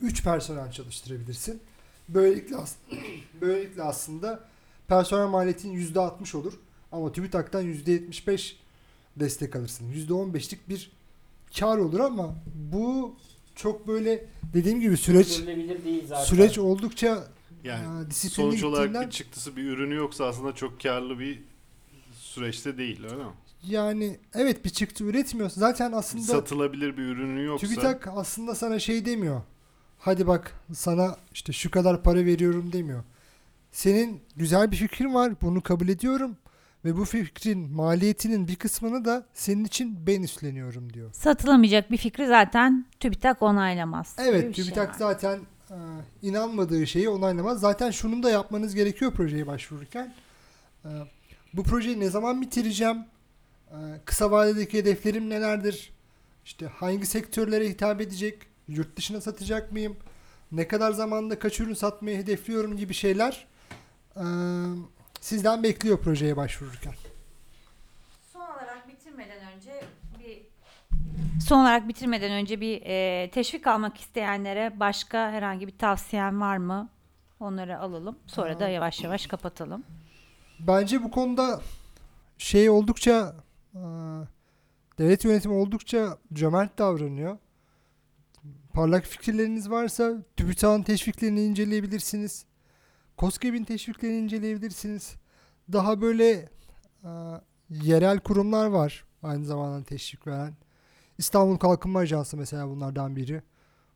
3 0.02 0.24
personel 0.24 0.72
çalıştırabilirsin. 0.72 1.60
Böylelikle 2.10 2.56
as- 2.56 2.76
böylelikle 3.42 3.84
aslında 3.84 4.40
personel 4.88 5.28
maliyetin 5.28 5.94
%60 5.94 6.38
olur 6.38 6.54
ama 6.92 7.12
TÜBİTAK'tan 7.12 7.64
%75 7.64 8.54
destek 9.16 9.56
alırsın. 9.56 9.94
%15'lik 9.94 10.70
bir 10.70 10.92
kar 11.60 11.78
olur 11.78 12.00
ama 12.00 12.36
bu 12.72 13.16
çok 13.56 13.88
böyle 13.88 14.26
dediğim 14.54 14.82
gibi 14.82 14.98
süreç 14.98 15.28
Sürdürülebilir 15.28 15.86
değil 15.86 16.04
zaten. 16.08 16.24
süreç 16.24 16.58
oldukça 16.58 17.28
Yani 17.68 18.10
disiplinli 18.10 18.50
sonuç 18.52 18.64
olarak 18.64 18.86
gittiğinden- 18.88 19.06
bir 19.06 19.12
çıktısı 19.12 19.56
bir 19.56 19.64
ürünü 19.64 19.96
yoksa 19.96 20.26
aslında 20.26 20.56
çok 20.56 20.82
karlı 20.82 21.20
bir 21.20 21.44
süreçte 22.14 22.78
değil 22.78 23.04
öyle 23.04 23.16
mi? 23.24 23.32
yani 23.64 24.18
evet 24.34 24.66
bir 24.66 24.70
çıktı 24.70 25.04
üretmiyorsun. 25.04 25.62
Zaten 25.62 25.92
aslında 25.92 26.24
Satılabilir 26.24 26.98
bir 26.98 27.04
ürünü 27.04 27.44
yoksa 27.46 27.68
TÜBİTAK 27.68 28.08
aslında 28.08 28.56
sana 28.56 28.80
şey 28.80 29.06
demiyor. 29.06 29.42
Hadi 30.00 30.28
bak 30.28 30.54
sana 30.74 31.16
işte 31.34 31.54
şu 31.54 31.72
kadar 31.72 32.04
para 32.04 32.26
veriyorum 32.26 32.74
demiyor. 32.74 33.04
Senin 33.72 34.22
güzel 34.36 34.72
bir 34.72 34.78
fikrin 34.78 35.14
var. 35.14 35.34
Bunu 35.42 35.62
kabul 35.62 35.88
ediyorum. 35.88 36.38
Ve 36.86 36.98
bu 36.98 37.06
fikrin 37.06 37.72
maliyetinin 37.72 38.48
bir 38.48 38.56
kısmını 38.56 39.06
da 39.06 39.26
senin 39.34 39.66
için 39.66 40.08
ben 40.08 40.24
üstleniyorum 40.24 40.94
diyor. 40.94 41.14
Satılamayacak 41.14 41.92
bir 41.92 41.98
fikri 41.98 42.28
zaten 42.28 42.86
TÜBİTAK 43.00 43.42
onaylamaz. 43.42 44.16
Evet 44.18 44.56
şey 44.56 44.64
TÜBİTAK 44.64 44.90
var. 44.90 44.96
zaten 45.00 45.38
e, 45.38 45.42
inanmadığı 46.22 46.88
şeyi 46.88 47.10
onaylamaz. 47.10 47.60
Zaten 47.60 47.92
şunu 47.92 48.24
da 48.24 48.30
yapmanız 48.30 48.76
gerekiyor 48.76 49.14
projeye 49.14 49.48
başvururken. 49.48 50.14
E, 50.86 50.90
bu 51.54 51.64
projeyi 51.64 52.00
ne 52.00 52.10
zaman 52.10 52.42
bitireceğim? 52.42 53.06
E, 53.72 53.78
kısa 54.06 54.32
vadedeki 54.32 54.78
hedeflerim 54.78 55.30
nelerdir? 55.30 55.92
İşte 56.46 56.66
hangi 56.66 57.06
sektörlere 57.06 57.70
hitap 57.70 58.02
edecek? 58.02 58.42
Yurt 58.68 58.98
dışına 58.98 59.22
satacak 59.22 59.72
mıyım? 59.72 59.98
Ne 60.52 60.68
kadar 60.68 60.92
zamanda 60.92 61.40
kaç 61.40 61.60
ürün 61.60 61.74
satmayı 61.74 62.18
hedefliyorum 62.18 62.78
gibi 62.78 62.94
şeyler 62.94 63.48
sizden 65.22 65.64
bekliyor 65.64 66.00
projeye 66.00 66.38
başvururken. 66.38 66.94
Son 68.34 68.42
olarak 68.42 68.88
bitirmeden 68.88 69.54
önce 69.56 69.84
bir 70.20 70.42
son 71.40 71.60
olarak 71.62 71.88
bitirmeden 71.88 72.32
önce 72.32 72.62
bir 72.62 72.82
e, 72.86 73.30
teşvik 73.32 73.68
almak 73.68 73.98
isteyenlere 73.98 74.80
başka 74.80 75.32
herhangi 75.32 75.68
bir 75.68 75.78
tavsiyen 75.78 76.42
var 76.42 76.58
mı? 76.58 76.90
Onları 77.40 77.80
alalım. 77.80 78.20
Sonra 78.28 78.60
da 78.60 78.66
Aa. 78.66 78.70
yavaş 78.70 79.04
yavaş 79.04 79.28
kapatalım. 79.28 79.84
Bence 80.60 81.04
bu 81.04 81.12
konuda 81.12 81.62
şey 82.38 82.70
oldukça 82.70 83.36
e, 83.76 83.80
devlet 84.98 85.26
yönetimi 85.26 85.54
oldukça 85.54 86.18
cömert 86.34 86.78
davranıyor. 86.78 87.38
Parlak 88.74 89.06
fikirleriniz 89.06 89.70
varsa 89.70 90.14
TÜBİTAK'ın 90.38 90.84
teşviklerini 90.84 91.44
inceleyebilirsiniz. 91.44 92.46
KOSGEB'in 93.18 93.64
teşviklerini 93.64 94.18
inceleyebilirsiniz. 94.18 95.16
Daha 95.74 96.02
böyle 96.02 96.50
e, 97.04 97.10
yerel 97.70 98.20
kurumlar 98.20 98.68
var 98.68 99.06
aynı 99.24 99.46
zamanda 99.46 99.84
teşvik 99.84 100.28
veren. 100.28 100.54
İstanbul 101.18 101.58
Kalkınma 101.58 102.00
Ajansı 102.00 102.38
mesela 102.38 102.70
bunlardan 102.70 103.16
biri. 103.16 103.42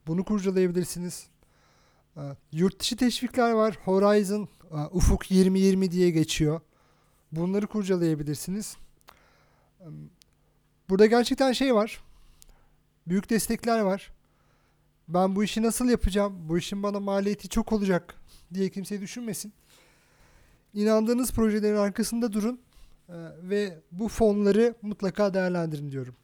Bunu 0.08 0.26
kurcalayabilirsiniz. 0.26 1.28
E, 2.18 2.22
Yurt 2.52 2.80
dışı 2.80 2.98
teşvikler 2.98 3.52
var. 3.52 3.78
Horizon, 3.86 4.50
e, 4.72 4.78
Ufuk 4.92 5.26
2020 5.26 5.92
diye 5.92 6.10
geçiyor. 6.10 6.62
Bunları 7.32 7.68
kurcalayabilirsiniz. 7.68 8.78
Burada 10.90 11.06
gerçekten 11.06 11.52
şey 11.52 11.76
var. 11.76 12.04
Büyük 13.08 13.30
destekler 13.30 13.80
var. 13.80 14.12
Ben 15.08 15.36
bu 15.36 15.44
işi 15.44 15.62
nasıl 15.62 15.90
yapacağım? 15.90 16.50
Bu 16.50 16.58
işin 16.58 16.84
bana 16.84 17.00
maliyeti 17.00 17.50
çok 17.50 17.72
olacak 17.72 18.16
diye 18.54 18.70
kimse 18.70 19.02
düşünmesin. 19.02 19.54
İnandığınız 20.74 21.32
projelerin 21.32 21.78
arkasında 21.78 22.34
durun 22.34 22.62
e, 23.10 23.16
ve 23.44 23.80
bu 23.92 24.08
fonları 24.08 24.76
mutlaka 24.82 25.34
değerlendirin 25.34 25.92
diyorum. 25.92 26.16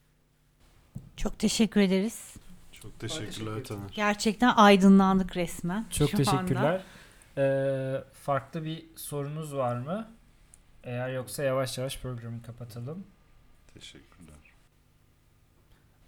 Çok 1.17 1.39
teşekkür 1.39 1.81
ederiz. 1.81 2.35
Çok 2.71 2.99
teşekkürler 2.99 3.53
teşekkür 3.53 3.63
Taner. 3.63 3.89
Gerçekten 3.95 4.53
aydınlandık 4.55 5.37
resmen. 5.37 5.85
Çok 5.89 6.09
şu 6.09 6.17
anda. 6.17 6.23
teşekkürler. 6.31 6.81
Ee, 7.37 8.03
farklı 8.13 8.63
bir 8.63 8.85
sorunuz 8.95 9.55
var 9.55 9.75
mı? 9.75 10.11
Eğer 10.83 11.09
yoksa 11.13 11.43
yavaş 11.43 11.77
yavaş 11.77 11.99
programı 11.99 12.41
kapatalım. 12.41 13.03
Teşekkürler. 13.73 14.37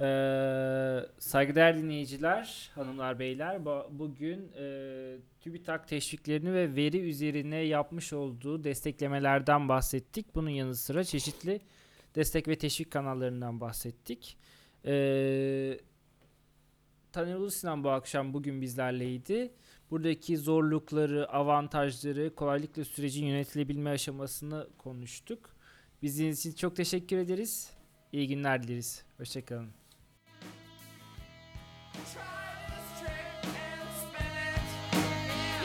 Ee, 0.02 1.06
saygıdeğer 1.20 1.78
dinleyiciler, 1.78 2.72
hanımlar, 2.76 3.20
beyler, 3.20 3.66
bu- 3.66 3.88
bugün 3.92 4.52
e, 4.60 5.16
TÜBİTAK 5.42 5.88
teşviklerini 5.88 6.54
ve 6.54 6.76
veri 6.76 7.10
üzerine 7.10 7.56
yapmış 7.56 8.14
olduğu 8.14 8.64
desteklemelerden 8.64 9.70
bahsettik. 9.70 10.36
Bunun 10.36 10.50
yanı 10.50 10.76
sıra 10.76 11.04
çeşitli 11.04 11.62
destek 12.16 12.48
ve 12.48 12.58
teşvik 12.58 12.92
kanallarından 12.92 13.62
bahsettik. 13.62 14.38
Ee, 14.86 15.80
Taner 17.12 17.36
Ulusinan 17.36 17.84
bu 17.84 17.90
akşam 17.90 18.34
bugün 18.34 18.62
bizlerleydi. 18.62 19.52
Buradaki 19.92 20.38
zorlukları, 20.38 21.30
avantajları, 21.32 22.36
kolaylıkla 22.36 22.86
sürecin 22.86 23.26
yönetilebilme 23.26 23.90
aşamasını 23.90 24.68
konuştuk. 24.78 25.50
Bizim 26.02 26.30
için 26.30 26.52
çok 26.52 26.76
teşekkür 26.76 27.18
ederiz. 27.18 27.72
İyi 28.12 28.28
günler 28.28 28.64
dileriz. 28.64 29.04
Hoşçakalın. 29.18 29.70
Try 31.94 32.49